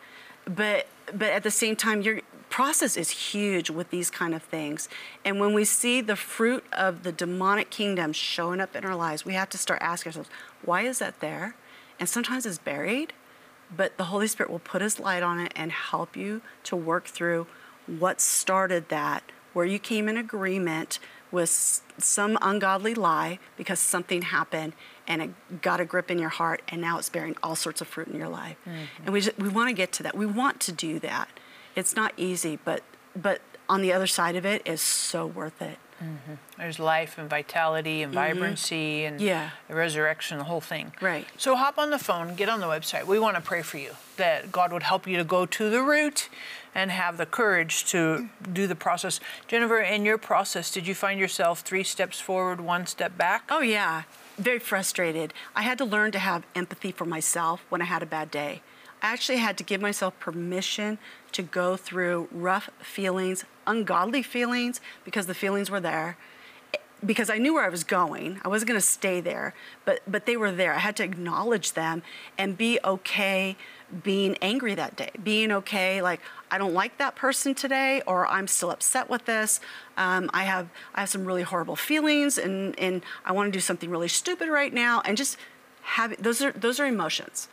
But 0.44 0.86
but 1.06 1.28
at 1.28 1.42
the 1.42 1.50
same 1.50 1.76
time, 1.76 2.02
your 2.02 2.20
process 2.48 2.96
is 2.96 3.10
huge 3.10 3.68
with 3.70 3.90
these 3.90 4.10
kind 4.10 4.34
of 4.34 4.42
things. 4.42 4.88
And 5.24 5.40
when 5.40 5.52
we 5.52 5.64
see 5.64 6.00
the 6.00 6.16
fruit 6.16 6.64
of 6.72 7.02
the 7.02 7.12
demonic 7.12 7.70
kingdom 7.70 8.12
showing 8.12 8.60
up 8.60 8.74
in 8.76 8.84
our 8.84 8.96
lives, 8.96 9.24
we 9.24 9.34
have 9.34 9.50
to 9.50 9.58
start 9.58 9.82
asking 9.82 10.10
ourselves, 10.10 10.30
why 10.62 10.82
is 10.82 10.98
that 11.00 11.20
there? 11.20 11.56
And 11.98 12.08
sometimes 12.08 12.46
it's 12.46 12.58
buried, 12.58 13.12
but 13.74 13.96
the 13.96 14.04
Holy 14.04 14.26
Spirit 14.26 14.50
will 14.50 14.58
put 14.58 14.82
his 14.82 14.98
light 14.98 15.22
on 15.22 15.38
it 15.40 15.52
and 15.56 15.72
help 15.72 16.16
you 16.16 16.42
to 16.64 16.76
work 16.76 17.06
through 17.06 17.46
what 17.86 18.20
started 18.20 18.88
that, 18.88 19.22
where 19.52 19.66
you 19.66 19.78
came 19.78 20.08
in 20.08 20.16
agreement 20.16 20.98
with 21.30 21.82
some 21.98 22.38
ungodly 22.40 22.94
lie 22.94 23.38
because 23.56 23.80
something 23.80 24.22
happened 24.22 24.72
and 25.06 25.20
it 25.20 25.62
got 25.62 25.80
a 25.80 25.84
grip 25.84 26.10
in 26.10 26.18
your 26.18 26.28
heart 26.28 26.62
and 26.68 26.80
now 26.80 26.98
it's 26.98 27.08
bearing 27.08 27.36
all 27.42 27.56
sorts 27.56 27.80
of 27.80 27.88
fruit 27.88 28.08
in 28.08 28.16
your 28.16 28.28
life. 28.28 28.56
Mm-hmm. 28.66 29.04
And 29.04 29.12
we 29.12 29.20
just, 29.20 29.36
we 29.38 29.48
want 29.48 29.68
to 29.68 29.74
get 29.74 29.92
to 29.92 30.02
that. 30.04 30.16
We 30.16 30.26
want 30.26 30.60
to 30.60 30.72
do 30.72 30.98
that. 31.00 31.28
It's 31.74 31.96
not 31.96 32.12
easy, 32.16 32.58
but 32.64 32.82
but 33.16 33.40
on 33.68 33.82
the 33.82 33.92
other 33.92 34.06
side 34.06 34.36
of 34.36 34.44
it 34.44 34.62
is 34.66 34.80
so 34.80 35.26
worth 35.26 35.60
it. 35.60 35.78
Mm-hmm. 36.02 36.34
There's 36.58 36.78
life 36.78 37.18
and 37.18 37.30
vitality 37.30 38.02
and 38.02 38.12
mm-hmm. 38.12 38.34
vibrancy 38.34 39.04
and 39.04 39.20
yeah. 39.20 39.50
the 39.68 39.74
resurrection, 39.74 40.38
the 40.38 40.44
whole 40.44 40.60
thing. 40.60 40.92
Right. 41.00 41.26
So 41.36 41.54
hop 41.56 41.78
on 41.78 41.90
the 41.90 41.98
phone, 41.98 42.34
get 42.34 42.48
on 42.48 42.60
the 42.60 42.66
website. 42.66 43.06
We 43.06 43.18
want 43.18 43.36
to 43.36 43.42
pray 43.42 43.62
for 43.62 43.78
you 43.78 43.92
that 44.16 44.52
God 44.52 44.72
would 44.72 44.82
help 44.82 45.06
you 45.06 45.16
to 45.16 45.24
go 45.24 45.46
to 45.46 45.70
the 45.70 45.82
root 45.82 46.28
and 46.74 46.90
have 46.90 47.16
the 47.16 47.26
courage 47.26 47.84
to 47.86 48.28
do 48.52 48.66
the 48.66 48.74
process. 48.74 49.20
Jennifer, 49.46 49.78
in 49.78 50.04
your 50.04 50.18
process, 50.18 50.70
did 50.70 50.86
you 50.86 50.94
find 50.94 51.20
yourself 51.20 51.60
three 51.60 51.84
steps 51.84 52.20
forward, 52.20 52.60
one 52.60 52.86
step 52.86 53.16
back? 53.16 53.44
Oh, 53.50 53.60
yeah. 53.60 54.02
Very 54.36 54.58
frustrated. 54.58 55.32
I 55.54 55.62
had 55.62 55.78
to 55.78 55.84
learn 55.84 56.10
to 56.12 56.18
have 56.18 56.44
empathy 56.54 56.90
for 56.90 57.04
myself 57.04 57.64
when 57.68 57.80
I 57.80 57.84
had 57.84 58.02
a 58.02 58.06
bad 58.06 58.30
day. 58.30 58.62
I 59.04 59.08
actually 59.08 59.36
had 59.36 59.58
to 59.58 59.64
give 59.64 59.82
myself 59.82 60.18
permission 60.18 60.96
to 61.32 61.42
go 61.42 61.76
through 61.76 62.26
rough 62.32 62.70
feelings, 62.80 63.44
ungodly 63.66 64.22
feelings, 64.22 64.80
because 65.04 65.26
the 65.26 65.34
feelings 65.34 65.70
were 65.70 65.78
there. 65.78 66.16
Because 67.04 67.28
I 67.28 67.36
knew 67.36 67.52
where 67.52 67.66
I 67.66 67.68
was 67.68 67.84
going. 67.84 68.40
I 68.46 68.48
wasn't 68.48 68.70
going 68.70 68.80
to 68.80 68.86
stay 68.86 69.20
there, 69.20 69.52
but 69.84 70.00
but 70.06 70.24
they 70.24 70.38
were 70.38 70.50
there. 70.50 70.72
I 70.72 70.78
had 70.78 70.96
to 70.96 71.04
acknowledge 71.04 71.74
them 71.74 72.02
and 72.38 72.56
be 72.56 72.78
okay 72.82 73.58
being 74.02 74.38
angry 74.40 74.74
that 74.74 74.96
day, 74.96 75.10
being 75.22 75.52
okay, 75.52 76.00
like 76.00 76.20
I 76.50 76.56
don't 76.56 76.72
like 76.72 76.96
that 76.96 77.14
person 77.14 77.54
today, 77.54 78.00
or 78.06 78.26
I'm 78.26 78.46
still 78.46 78.70
upset 78.70 79.10
with 79.10 79.26
this. 79.26 79.60
Um, 79.98 80.30
I 80.32 80.44
have 80.44 80.68
I 80.94 81.00
have 81.00 81.10
some 81.10 81.26
really 81.26 81.42
horrible 81.42 81.76
feelings, 81.76 82.38
and 82.38 82.78
and 82.78 83.02
I 83.26 83.32
want 83.32 83.48
to 83.48 83.52
do 83.52 83.60
something 83.60 83.90
really 83.90 84.08
stupid 84.08 84.48
right 84.48 84.72
now, 84.72 85.02
and 85.04 85.14
just 85.14 85.36
have 85.82 86.22
those 86.22 86.40
are 86.40 86.52
those 86.52 86.80
are 86.80 86.86
emotions 86.86 87.48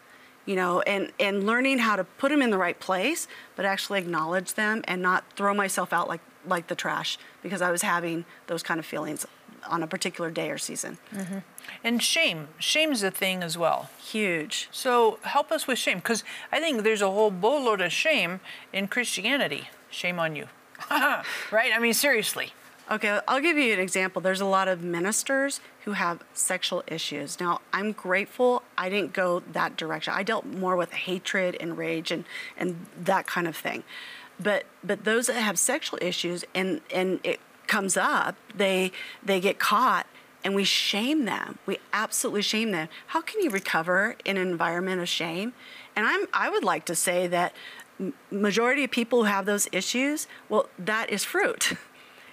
you 0.45 0.55
know, 0.55 0.81
and, 0.81 1.11
and 1.19 1.45
learning 1.45 1.79
how 1.79 1.95
to 1.95 2.03
put 2.03 2.29
them 2.29 2.41
in 2.41 2.49
the 2.49 2.57
right 2.57 2.79
place, 2.79 3.27
but 3.55 3.65
actually 3.65 3.99
acknowledge 3.99 4.55
them 4.55 4.83
and 4.87 5.01
not 5.01 5.23
throw 5.35 5.53
myself 5.53 5.93
out 5.93 6.07
like, 6.07 6.21
like 6.45 6.67
the 6.67 6.75
trash 6.75 7.17
because 7.43 7.61
I 7.61 7.71
was 7.71 7.81
having 7.81 8.25
those 8.47 8.63
kind 8.63 8.79
of 8.79 8.85
feelings 8.85 9.25
on 9.67 9.83
a 9.83 9.87
particular 9.87 10.31
day 10.31 10.49
or 10.49 10.57
season. 10.57 10.97
Mm-hmm. 11.13 11.39
And 11.83 12.01
shame. 12.01 12.47
Shame's 12.57 13.03
a 13.03 13.11
thing 13.11 13.43
as 13.43 13.57
well. 13.57 13.89
Huge. 13.99 14.67
So 14.71 15.19
help 15.23 15.51
us 15.51 15.67
with 15.67 15.77
shame 15.77 15.97
because 15.97 16.23
I 16.51 16.59
think 16.59 16.83
there's 16.83 17.01
a 17.01 17.11
whole 17.11 17.31
boatload 17.31 17.81
of 17.81 17.91
shame 17.91 18.39
in 18.73 18.87
Christianity. 18.87 19.69
Shame 19.89 20.19
on 20.19 20.35
you. 20.35 20.47
right? 20.89 21.71
I 21.73 21.79
mean, 21.79 21.93
seriously. 21.93 22.53
Okay, 22.91 23.21
I'll 23.25 23.39
give 23.39 23.57
you 23.57 23.71
an 23.71 23.79
example. 23.79 24.21
There's 24.21 24.41
a 24.41 24.45
lot 24.45 24.67
of 24.67 24.83
ministers 24.83 25.61
who 25.85 25.93
have 25.93 26.25
sexual 26.33 26.83
issues. 26.87 27.39
Now, 27.39 27.61
I'm 27.71 27.93
grateful 27.93 28.63
I 28.77 28.89
didn't 28.89 29.13
go 29.13 29.43
that 29.53 29.77
direction. 29.77 30.13
I 30.13 30.23
dealt 30.23 30.45
more 30.45 30.75
with 30.75 30.91
hatred 30.91 31.55
and 31.61 31.77
rage 31.77 32.11
and, 32.11 32.25
and 32.57 32.87
that 33.01 33.27
kind 33.27 33.47
of 33.47 33.55
thing. 33.55 33.83
But 34.37 34.65
but 34.83 35.05
those 35.05 35.27
that 35.27 35.35
have 35.35 35.57
sexual 35.57 35.99
issues 36.01 36.43
and, 36.53 36.81
and 36.93 37.21
it 37.23 37.39
comes 37.67 37.95
up, 37.95 38.35
they 38.53 38.91
they 39.23 39.39
get 39.39 39.57
caught 39.57 40.05
and 40.43 40.53
we 40.53 40.65
shame 40.65 41.23
them. 41.23 41.59
We 41.65 41.77
absolutely 41.93 42.41
shame 42.41 42.71
them. 42.71 42.89
How 43.07 43.21
can 43.21 43.39
you 43.39 43.51
recover 43.51 44.17
in 44.25 44.35
an 44.35 44.49
environment 44.49 44.99
of 44.99 45.07
shame? 45.07 45.53
And 45.95 46.05
I'm 46.05 46.27
I 46.33 46.49
would 46.49 46.65
like 46.65 46.83
to 46.85 46.95
say 46.95 47.27
that 47.27 47.53
majority 48.29 48.83
of 48.83 48.91
people 48.91 49.19
who 49.19 49.25
have 49.25 49.45
those 49.45 49.69
issues, 49.71 50.27
well, 50.49 50.67
that 50.77 51.09
is 51.09 51.23
fruit. 51.23 51.73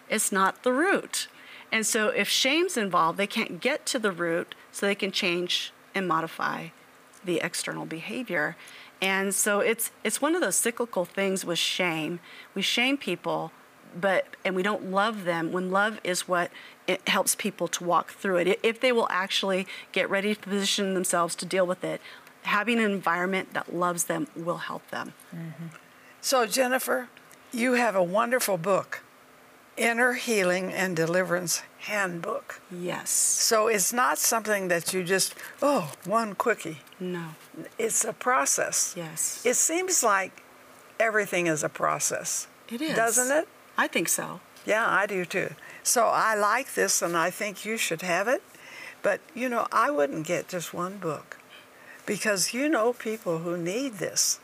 It's 0.08 0.32
not 0.32 0.62
the 0.62 0.72
root. 0.72 1.28
And 1.70 1.86
so 1.86 2.08
if 2.08 2.28
shame's 2.28 2.76
involved, 2.76 3.18
they 3.18 3.26
can't 3.26 3.60
get 3.60 3.84
to 3.86 3.98
the 3.98 4.10
root 4.10 4.54
so 4.72 4.86
they 4.86 4.94
can 4.94 5.12
change 5.12 5.72
and 5.94 6.08
modify 6.08 6.68
the 7.24 7.40
external 7.42 7.84
behavior. 7.84 8.56
And 9.00 9.34
so 9.34 9.60
it's 9.60 9.90
it's 10.02 10.20
one 10.20 10.34
of 10.34 10.40
those 10.40 10.56
cyclical 10.56 11.04
things 11.04 11.44
with 11.44 11.58
shame. 11.58 12.20
We 12.54 12.62
shame 12.62 12.96
people, 12.96 13.52
but 13.98 14.36
and 14.44 14.56
we 14.56 14.62
don't 14.62 14.90
love 14.90 15.24
them 15.24 15.52
when 15.52 15.70
love 15.70 16.00
is 16.02 16.26
what 16.26 16.50
it 16.86 17.06
helps 17.08 17.34
people 17.34 17.68
to 17.68 17.84
walk 17.84 18.12
through 18.12 18.38
it. 18.38 18.58
If 18.62 18.80
they 18.80 18.92
will 18.92 19.08
actually 19.10 19.66
get 19.92 20.10
ready 20.10 20.34
to 20.34 20.40
position 20.40 20.94
themselves 20.94 21.36
to 21.36 21.46
deal 21.46 21.66
with 21.66 21.84
it, 21.84 22.00
having 22.42 22.78
an 22.78 22.90
environment 22.90 23.52
that 23.52 23.74
loves 23.74 24.04
them 24.04 24.26
will 24.34 24.58
help 24.58 24.88
them. 24.90 25.12
Mm-hmm. 25.34 25.66
So 26.20 26.46
Jennifer, 26.46 27.08
you 27.52 27.74
have 27.74 27.94
a 27.94 28.02
wonderful 28.02 28.58
book 28.58 29.02
Inner 29.78 30.14
Healing 30.14 30.72
and 30.72 30.96
Deliverance 30.96 31.62
Handbook. 31.78 32.60
Yes. 32.70 33.10
So 33.10 33.68
it's 33.68 33.92
not 33.92 34.18
something 34.18 34.68
that 34.68 34.92
you 34.92 35.04
just, 35.04 35.34
oh, 35.62 35.92
one 36.04 36.34
quickie. 36.34 36.78
No. 36.98 37.36
It's 37.78 38.04
a 38.04 38.12
process. 38.12 38.94
Yes. 38.96 39.42
It 39.46 39.54
seems 39.54 40.02
like 40.02 40.42
everything 40.98 41.46
is 41.46 41.62
a 41.62 41.68
process. 41.68 42.48
It 42.68 42.82
is. 42.82 42.96
Doesn't 42.96 43.34
it? 43.34 43.48
I 43.76 43.86
think 43.86 44.08
so. 44.08 44.40
Yeah, 44.66 44.86
I 44.88 45.06
do 45.06 45.24
too. 45.24 45.50
So 45.82 46.06
I 46.06 46.34
like 46.34 46.74
this 46.74 47.00
and 47.00 47.16
I 47.16 47.30
think 47.30 47.64
you 47.64 47.76
should 47.76 48.02
have 48.02 48.26
it. 48.28 48.42
But, 49.02 49.20
you 49.34 49.48
know, 49.48 49.68
I 49.70 49.90
wouldn't 49.90 50.26
get 50.26 50.48
just 50.48 50.74
one 50.74 50.98
book 50.98 51.38
because 52.04 52.52
you 52.52 52.68
know 52.68 52.92
people 52.92 53.38
who 53.38 53.56
need 53.56 53.94
this. 53.94 54.40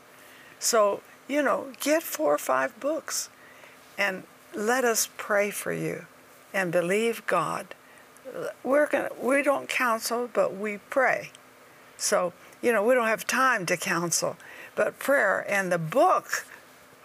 So, 0.59 1.01
you 1.27 1.41
know, 1.43 1.73
get 1.81 2.03
four 2.03 2.33
or 2.33 2.37
five 2.37 2.79
books 2.79 3.29
and 3.97 4.23
let 4.55 4.83
us 4.83 5.09
pray 5.17 5.51
for 5.51 5.73
you 5.73 6.05
and 6.53 6.71
believe 6.71 7.25
God. 7.27 7.75
We're 8.63 8.87
gonna, 8.87 9.09
we 9.21 9.41
don't 9.43 9.69
counsel, 9.69 10.29
but 10.33 10.55
we 10.55 10.77
pray. 10.89 11.31
So, 11.97 12.33
you 12.61 12.71
know, 12.71 12.83
we 12.83 12.93
don't 12.93 13.07
have 13.07 13.27
time 13.27 13.65
to 13.67 13.77
counsel, 13.77 14.37
but 14.75 14.99
prayer 14.99 15.45
and 15.47 15.71
the 15.71 15.77
book, 15.77 16.45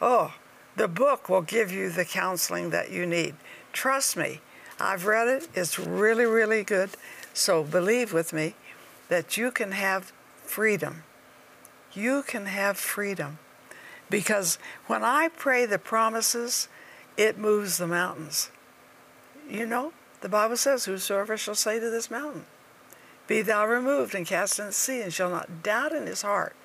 oh, 0.01 0.35
the 0.77 0.89
book 0.89 1.29
will 1.29 1.43
give 1.43 1.71
you 1.71 1.91
the 1.91 2.05
counseling 2.05 2.71
that 2.71 2.91
you 2.91 3.07
need. 3.07 3.35
Trust 3.73 4.17
me, 4.17 4.41
I've 4.79 5.05
read 5.05 5.29
it. 5.29 5.49
It's 5.55 5.79
really, 5.79 6.25
really 6.25 6.65
good. 6.65 6.91
So 7.35 7.63
believe 7.63 8.13
with 8.13 8.33
me 8.33 8.55
that 9.09 9.37
you 9.37 9.51
can 9.51 9.73
have 9.73 10.13
freedom. 10.45 11.03
You 11.93 12.23
can 12.23 12.47
have 12.47 12.79
freedom. 12.79 13.39
Because 14.09 14.59
when 14.87 15.05
I 15.05 15.29
pray 15.29 15.67
the 15.67 15.79
promises, 15.79 16.69
it 17.20 17.37
moves 17.37 17.76
the 17.76 17.87
mountains. 17.87 18.50
You 19.46 19.66
know, 19.66 19.92
the 20.22 20.28
Bible 20.30 20.56
says, 20.56 20.87
Whosoever 20.87 21.37
shall 21.37 21.54
say 21.54 21.78
to 21.78 21.90
this 21.90 22.11
mountain, 22.11 22.46
Be 23.26 23.42
thou 23.42 23.66
removed 23.66 24.14
and 24.14 24.26
cast 24.26 24.59
into 24.59 24.70
the 24.70 24.72
sea, 24.72 25.02
and 25.02 25.12
shall 25.12 25.28
not 25.28 25.62
doubt 25.62 25.92
in 25.92 26.06
his 26.06 26.22
heart, 26.22 26.56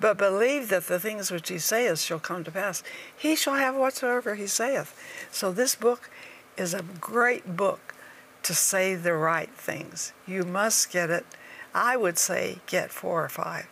but 0.00 0.18
believe 0.18 0.70
that 0.70 0.88
the 0.88 0.98
things 0.98 1.30
which 1.30 1.48
he 1.48 1.60
saith 1.60 2.00
shall 2.00 2.18
come 2.18 2.42
to 2.42 2.50
pass, 2.50 2.82
he 3.16 3.36
shall 3.36 3.54
have 3.54 3.76
whatsoever 3.76 4.34
he 4.34 4.48
saith. 4.48 4.92
So 5.30 5.52
this 5.52 5.76
book 5.76 6.10
is 6.56 6.74
a 6.74 6.82
great 7.00 7.56
book 7.56 7.94
to 8.42 8.54
say 8.54 8.96
the 8.96 9.14
right 9.14 9.50
things. 9.50 10.12
You 10.26 10.42
must 10.42 10.90
get 10.90 11.10
it. 11.10 11.26
I 11.72 11.96
would 11.96 12.18
say 12.18 12.58
get 12.66 12.90
four 12.90 13.24
or 13.24 13.28
five 13.28 13.68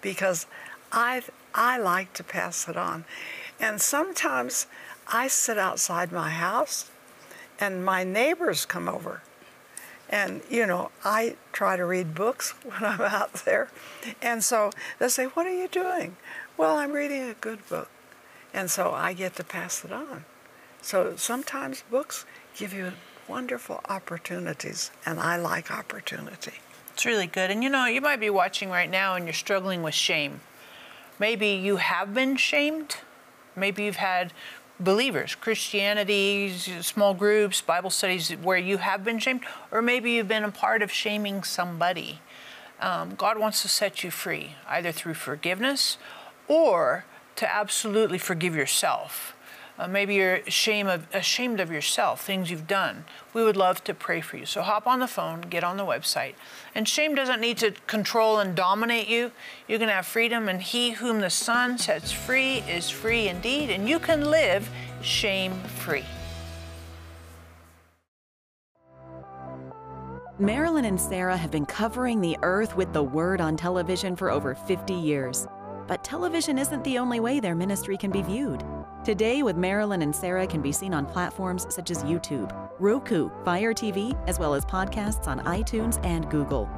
because 0.00 0.46
I 0.92 1.22
I 1.52 1.78
like 1.78 2.12
to 2.14 2.22
pass 2.22 2.68
it 2.68 2.76
on. 2.76 3.04
And 3.60 3.80
sometimes 3.80 4.66
I 5.08 5.28
sit 5.28 5.58
outside 5.58 6.12
my 6.12 6.30
house 6.30 6.90
and 7.60 7.84
my 7.84 8.04
neighbors 8.04 8.64
come 8.64 8.88
over. 8.88 9.22
And, 10.08 10.42
you 10.50 10.66
know, 10.66 10.90
I 11.04 11.36
try 11.52 11.76
to 11.76 11.84
read 11.84 12.14
books 12.14 12.50
when 12.64 12.84
I'm 12.84 13.00
out 13.00 13.32
there. 13.44 13.70
And 14.20 14.44
so 14.44 14.70
they 14.98 15.08
say, 15.08 15.26
What 15.26 15.46
are 15.46 15.54
you 15.54 15.68
doing? 15.68 16.16
Well, 16.56 16.76
I'm 16.76 16.92
reading 16.92 17.22
a 17.22 17.34
good 17.34 17.66
book. 17.68 17.88
And 18.52 18.70
so 18.70 18.92
I 18.92 19.12
get 19.12 19.34
to 19.36 19.44
pass 19.44 19.84
it 19.84 19.92
on. 19.92 20.24
So 20.80 21.16
sometimes 21.16 21.82
books 21.90 22.24
give 22.56 22.72
you 22.72 22.92
wonderful 23.26 23.80
opportunities, 23.88 24.90
and 25.06 25.18
I 25.18 25.36
like 25.36 25.70
opportunity. 25.70 26.52
It's 26.92 27.06
really 27.06 27.26
good. 27.26 27.50
And 27.50 27.64
you 27.64 27.70
know, 27.70 27.86
you 27.86 28.00
might 28.00 28.20
be 28.20 28.30
watching 28.30 28.70
right 28.70 28.90
now 28.90 29.14
and 29.14 29.24
you're 29.24 29.32
struggling 29.32 29.82
with 29.82 29.94
shame. 29.94 30.40
Maybe 31.18 31.48
you 31.48 31.76
have 31.76 32.14
been 32.14 32.36
shamed 32.36 32.98
Maybe 33.56 33.84
you've 33.84 33.96
had 33.96 34.32
believers, 34.80 35.34
Christianity, 35.34 36.50
small 36.50 37.14
groups, 37.14 37.60
Bible 37.60 37.90
studies 37.90 38.30
where 38.30 38.58
you 38.58 38.78
have 38.78 39.04
been 39.04 39.18
shamed, 39.18 39.42
or 39.70 39.82
maybe 39.82 40.12
you've 40.12 40.28
been 40.28 40.44
a 40.44 40.50
part 40.50 40.82
of 40.82 40.90
shaming 40.90 41.42
somebody. 41.42 42.20
Um, 42.80 43.14
God 43.14 43.38
wants 43.38 43.62
to 43.62 43.68
set 43.68 44.02
you 44.02 44.10
free, 44.10 44.56
either 44.68 44.92
through 44.92 45.14
forgiveness 45.14 45.96
or 46.48 47.04
to 47.36 47.52
absolutely 47.52 48.18
forgive 48.18 48.54
yourself. 48.54 49.34
Uh, 49.76 49.88
maybe 49.88 50.14
you're 50.14 50.36
ashamed 50.46 50.88
of, 50.88 51.06
ashamed 51.12 51.58
of 51.58 51.70
yourself, 51.70 52.24
things 52.24 52.50
you've 52.50 52.68
done. 52.68 53.04
We 53.32 53.42
would 53.42 53.56
love 53.56 53.82
to 53.84 53.94
pray 53.94 54.20
for 54.20 54.36
you. 54.36 54.46
So 54.46 54.62
hop 54.62 54.86
on 54.86 55.00
the 55.00 55.08
phone, 55.08 55.40
get 55.42 55.64
on 55.64 55.76
the 55.76 55.84
website. 55.84 56.34
And 56.74 56.88
shame 56.88 57.16
doesn't 57.16 57.40
need 57.40 57.58
to 57.58 57.72
control 57.88 58.38
and 58.38 58.54
dominate 58.54 59.08
you. 59.08 59.32
You 59.66 59.80
can 59.80 59.88
have 59.88 60.06
freedom, 60.06 60.48
and 60.48 60.62
he 60.62 60.92
whom 60.92 61.20
the 61.20 61.30
Son 61.30 61.76
sets 61.76 62.12
free 62.12 62.58
is 62.68 62.88
free 62.88 63.28
indeed, 63.28 63.70
and 63.70 63.88
you 63.88 63.98
can 63.98 64.30
live 64.30 64.70
shame 65.02 65.54
free. 65.62 66.04
Marilyn 70.38 70.84
and 70.84 71.00
Sarah 71.00 71.36
have 71.36 71.50
been 71.50 71.66
covering 71.66 72.20
the 72.20 72.36
earth 72.42 72.76
with 72.76 72.92
the 72.92 73.02
Word 73.02 73.40
on 73.40 73.56
television 73.56 74.14
for 74.16 74.30
over 74.30 74.54
50 74.54 74.92
years. 74.92 75.46
But 75.86 76.02
television 76.02 76.58
isn't 76.58 76.82
the 76.84 76.98
only 76.98 77.20
way 77.20 77.40
their 77.40 77.54
ministry 77.54 77.96
can 77.96 78.10
be 78.10 78.22
viewed. 78.22 78.64
Today 79.04 79.42
with 79.42 79.56
Marilyn 79.56 80.00
and 80.00 80.16
Sarah 80.16 80.46
can 80.46 80.62
be 80.62 80.72
seen 80.72 80.94
on 80.94 81.04
platforms 81.04 81.66
such 81.68 81.90
as 81.90 82.02
YouTube, 82.04 82.50
Roku, 82.78 83.30
Fire 83.44 83.74
TV, 83.74 84.18
as 84.26 84.38
well 84.38 84.54
as 84.54 84.64
podcasts 84.64 85.28
on 85.28 85.40
iTunes 85.40 86.02
and 86.04 86.30
Google. 86.30 86.70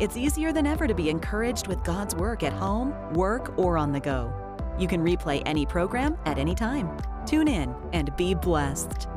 It's 0.00 0.16
easier 0.16 0.52
than 0.52 0.66
ever 0.66 0.86
to 0.86 0.94
be 0.94 1.10
encouraged 1.10 1.68
with 1.68 1.84
God's 1.84 2.14
work 2.14 2.42
at 2.42 2.52
home, 2.54 2.94
work, 3.12 3.56
or 3.58 3.76
on 3.76 3.92
the 3.92 4.00
go. 4.00 4.32
You 4.78 4.88
can 4.88 5.04
replay 5.04 5.42
any 5.44 5.66
program 5.66 6.16
at 6.24 6.38
any 6.38 6.54
time. 6.54 6.96
Tune 7.26 7.48
in 7.48 7.74
and 7.92 8.16
be 8.16 8.34
blessed. 8.34 9.08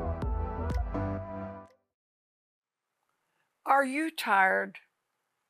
Are 3.65 3.86
you 3.86 4.12
tired? 4.12 4.77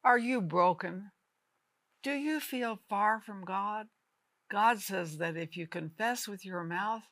Are 0.04 0.18
you 0.18 0.40
broken? 0.40 1.12
Do 2.04 2.12
you 2.12 2.40
feel 2.40 2.80
far 2.90 3.20
from 3.20 3.44
God? 3.44 3.88
God 4.50 4.80
says 4.80 5.18
that 5.18 5.36
if 5.36 5.58
you 5.58 5.68
confess 5.68 6.28
with 6.28 6.46
your 6.46 6.64
mouth 6.64 7.04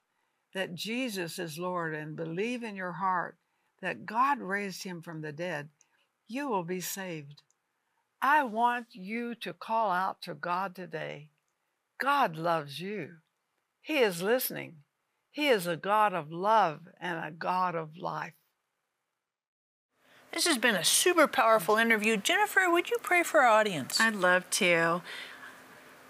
that 0.53 0.75
Jesus 0.75 1.37
is 1.37 1.57
Lord 1.57 1.93
and 1.93 2.15
believe 2.15 2.63
in 2.63 2.75
your 2.75 2.93
heart 2.93 3.37
that 3.81 4.05
God 4.05 4.39
raised 4.39 4.83
him 4.83 5.01
from 5.01 5.21
the 5.21 5.31
dead, 5.31 5.69
you 6.27 6.47
will 6.47 6.63
be 6.63 6.79
saved. 6.79 7.41
I 8.21 8.43
want 8.43 8.87
you 8.93 9.35
to 9.35 9.53
call 9.53 9.91
out 9.91 10.21
to 10.23 10.33
God 10.33 10.75
today. 10.75 11.29
God 11.99 12.37
loves 12.37 12.79
you. 12.79 13.17
He 13.81 13.99
is 13.99 14.21
listening. 14.21 14.77
He 15.31 15.47
is 15.47 15.67
a 15.67 15.75
God 15.75 16.13
of 16.13 16.31
love 16.31 16.87
and 16.99 17.23
a 17.23 17.31
God 17.31 17.75
of 17.75 17.97
life. 17.97 18.33
This 20.31 20.47
has 20.47 20.57
been 20.57 20.75
a 20.75 20.83
super 20.83 21.27
powerful 21.27 21.77
interview. 21.77 22.17
Jennifer, 22.17 22.69
would 22.69 22.89
you 22.89 22.97
pray 23.01 23.23
for 23.23 23.41
our 23.41 23.47
audience? 23.47 23.99
I'd 23.99 24.15
love 24.15 24.49
to. 24.51 25.01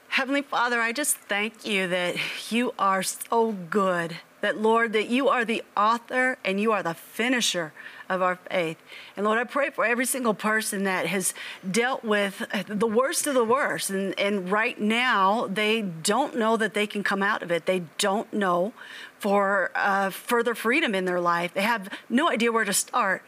Heavenly 0.10 0.42
Father, 0.42 0.80
I 0.80 0.94
just 0.94 1.18
thank 1.18 1.66
you 1.66 1.88
that 1.88 2.16
you 2.50 2.74
are 2.80 3.04
so 3.04 3.52
good. 3.52 4.18
That, 4.42 4.58
Lord, 4.58 4.94
that 4.94 5.10
you 5.10 5.28
are 5.28 5.44
the 5.44 5.64
author 5.76 6.38
and 6.46 6.60
you 6.60 6.72
are 6.72 6.84
the 6.84 6.94
finisher 6.94 7.74
of 8.08 8.22
our 8.22 8.36
faith. 8.36 8.78
And 9.18 9.26
Lord, 9.26 9.40
I 9.40 9.44
pray 9.44 9.72
for 9.72 9.84
every 9.84 10.06
single 10.06 10.36
person 10.36 10.84
that 10.84 11.08
has 11.08 11.34
dealt 11.70 12.04
with 12.04 12.46
the 12.68 12.88
worst 12.88 13.28
of 13.28 13.34
the 13.34 13.44
worst. 13.44 13.90
And, 13.90 14.18
and 14.20 14.52
right 14.52 14.80
now, 14.80 15.48
they 15.48 15.82
don't 15.82 16.38
know 16.38 16.58
that 16.58 16.74
they 16.76 16.86
can 16.86 17.04
come 17.04 17.24
out 17.24 17.42
of 17.42 17.52
it. 17.52 17.66
They 17.66 17.84
don't 17.98 18.32
know 18.32 18.74
for 19.20 19.72
uh, 19.74 20.12
further 20.12 20.54
freedom 20.54 20.94
in 20.94 21.06
their 21.06 21.20
life. 21.20 21.54
They 21.54 21.64
have 21.64 21.90
no 22.08 22.30
idea 22.30 22.52
where 22.52 22.66
to 22.66 22.74
start. 22.74 23.24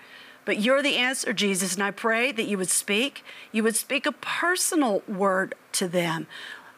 But 0.47 0.61
you're 0.61 0.81
the 0.81 0.95
answer, 0.95 1.33
Jesus. 1.33 1.73
And 1.73 1.83
I 1.83 1.91
pray 1.91 2.31
that 2.31 2.47
you 2.47 2.57
would 2.57 2.69
speak, 2.69 3.21
you 3.51 3.63
would 3.63 3.75
speak 3.75 4.05
a 4.05 4.13
personal 4.13 5.03
word 5.05 5.55
to 5.73 5.89
them. 5.89 6.25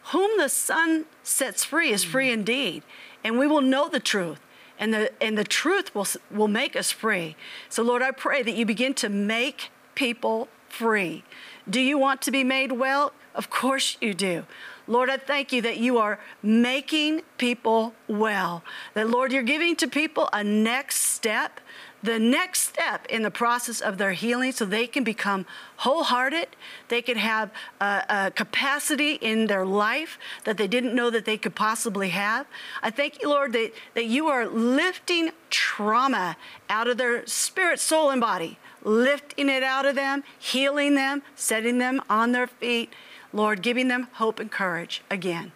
Whom 0.05 0.39
the 0.39 0.49
Son 0.49 1.05
sets 1.21 1.63
free 1.63 1.91
is 1.91 2.03
free 2.03 2.31
indeed. 2.31 2.81
And 3.23 3.37
we 3.37 3.45
will 3.45 3.61
know 3.61 3.87
the 3.87 3.99
truth. 3.99 4.39
And 4.79 4.91
the, 4.91 5.11
and 5.21 5.37
the 5.37 5.43
truth 5.43 5.93
will, 5.93 6.07
will 6.31 6.47
make 6.47 6.75
us 6.75 6.91
free. 6.91 7.35
So, 7.69 7.83
Lord, 7.83 8.01
I 8.01 8.09
pray 8.09 8.41
that 8.41 8.55
you 8.55 8.65
begin 8.65 8.95
to 8.95 9.09
make 9.09 9.69
people 9.93 10.47
free. 10.67 11.23
Do 11.69 11.79
you 11.79 11.99
want 11.99 12.23
to 12.23 12.31
be 12.31 12.43
made 12.43 12.71
well? 12.71 13.13
Of 13.35 13.51
course 13.51 13.97
you 14.01 14.15
do. 14.15 14.47
Lord, 14.87 15.11
I 15.11 15.17
thank 15.17 15.53
you 15.53 15.61
that 15.61 15.77
you 15.77 15.99
are 15.99 16.19
making 16.41 17.21
people 17.37 17.93
well. 18.07 18.63
That, 18.95 19.11
Lord, 19.11 19.31
you're 19.31 19.43
giving 19.43 19.75
to 19.75 19.87
people 19.87 20.27
a 20.33 20.43
next 20.43 21.03
step 21.03 21.61
the 22.01 22.19
next 22.19 22.61
step 22.61 23.05
in 23.07 23.23
the 23.23 23.31
process 23.31 23.81
of 23.81 23.97
their 23.97 24.13
healing 24.13 24.51
so 24.51 24.65
they 24.65 24.87
can 24.87 25.03
become 25.03 25.45
wholehearted. 25.77 26.47
They 26.87 27.01
can 27.01 27.17
have 27.17 27.51
a, 27.81 28.03
a, 28.09 28.31
capacity 28.31 29.13
in 29.13 29.47
their 29.47 29.65
life 29.65 30.17
that 30.45 30.57
they 30.57 30.67
didn't 30.67 30.95
know 30.95 31.09
that 31.09 31.25
they 31.25 31.37
could 31.37 31.55
possibly 31.55 32.09
have. 32.09 32.47
I 32.81 32.89
thank 32.89 33.21
you, 33.21 33.29
Lord, 33.29 33.53
that, 33.53 33.73
that 33.95 34.05
you 34.05 34.27
are 34.27 34.47
lifting 34.47 35.31
trauma 35.49 36.37
out 36.69 36.87
of 36.87 36.97
their 36.97 37.25
spirit, 37.27 37.79
soul, 37.79 38.09
and 38.09 38.21
body, 38.21 38.57
lifting 38.83 39.49
it 39.49 39.63
out 39.63 39.85
of 39.85 39.95
them, 39.95 40.23
healing 40.37 40.95
them, 40.95 41.21
setting 41.35 41.79
them 41.79 42.01
on 42.09 42.31
their 42.31 42.47
feet. 42.47 42.93
Lord, 43.33 43.61
giving 43.61 43.89
them 43.89 44.07
hope 44.13 44.39
and 44.39 44.51
courage 44.51 45.03
again. 45.09 45.51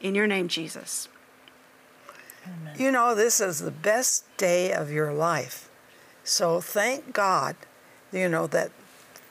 In 0.00 0.14
your 0.14 0.26
name, 0.26 0.48
Jesus. 0.48 1.08
Amen. 2.46 2.74
You 2.78 2.92
know, 2.92 3.14
this 3.14 3.40
is 3.40 3.58
the 3.58 3.70
best 3.70 4.24
day 4.36 4.72
of 4.72 4.90
your 4.90 5.12
life 5.12 5.67
so 6.28 6.60
thank 6.60 7.14
God, 7.14 7.56
you 8.12 8.28
know, 8.28 8.46
that 8.48 8.70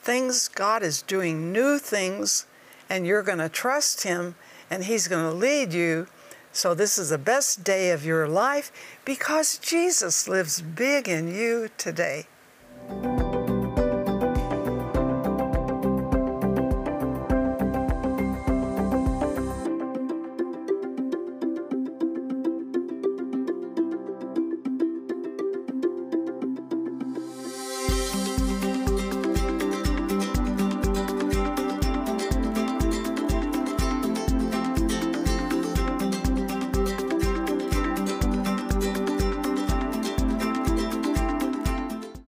things, 0.02 0.48
God 0.48 0.82
is 0.82 1.00
doing 1.00 1.52
new 1.52 1.78
things, 1.78 2.44
and 2.90 3.06
you're 3.06 3.22
going 3.22 3.38
to 3.38 3.48
trust 3.48 4.02
Him, 4.02 4.34
and 4.68 4.84
He's 4.84 5.06
going 5.06 5.30
to 5.30 5.36
lead 5.36 5.72
you. 5.72 6.08
So 6.52 6.74
this 6.74 6.98
is 6.98 7.10
the 7.10 7.18
best 7.18 7.62
day 7.62 7.90
of 7.90 8.04
your 8.04 8.26
life 8.26 8.72
because 9.04 9.58
Jesus 9.58 10.26
lives 10.26 10.60
big 10.60 11.08
in 11.08 11.32
you 11.32 11.68
today. 11.78 12.26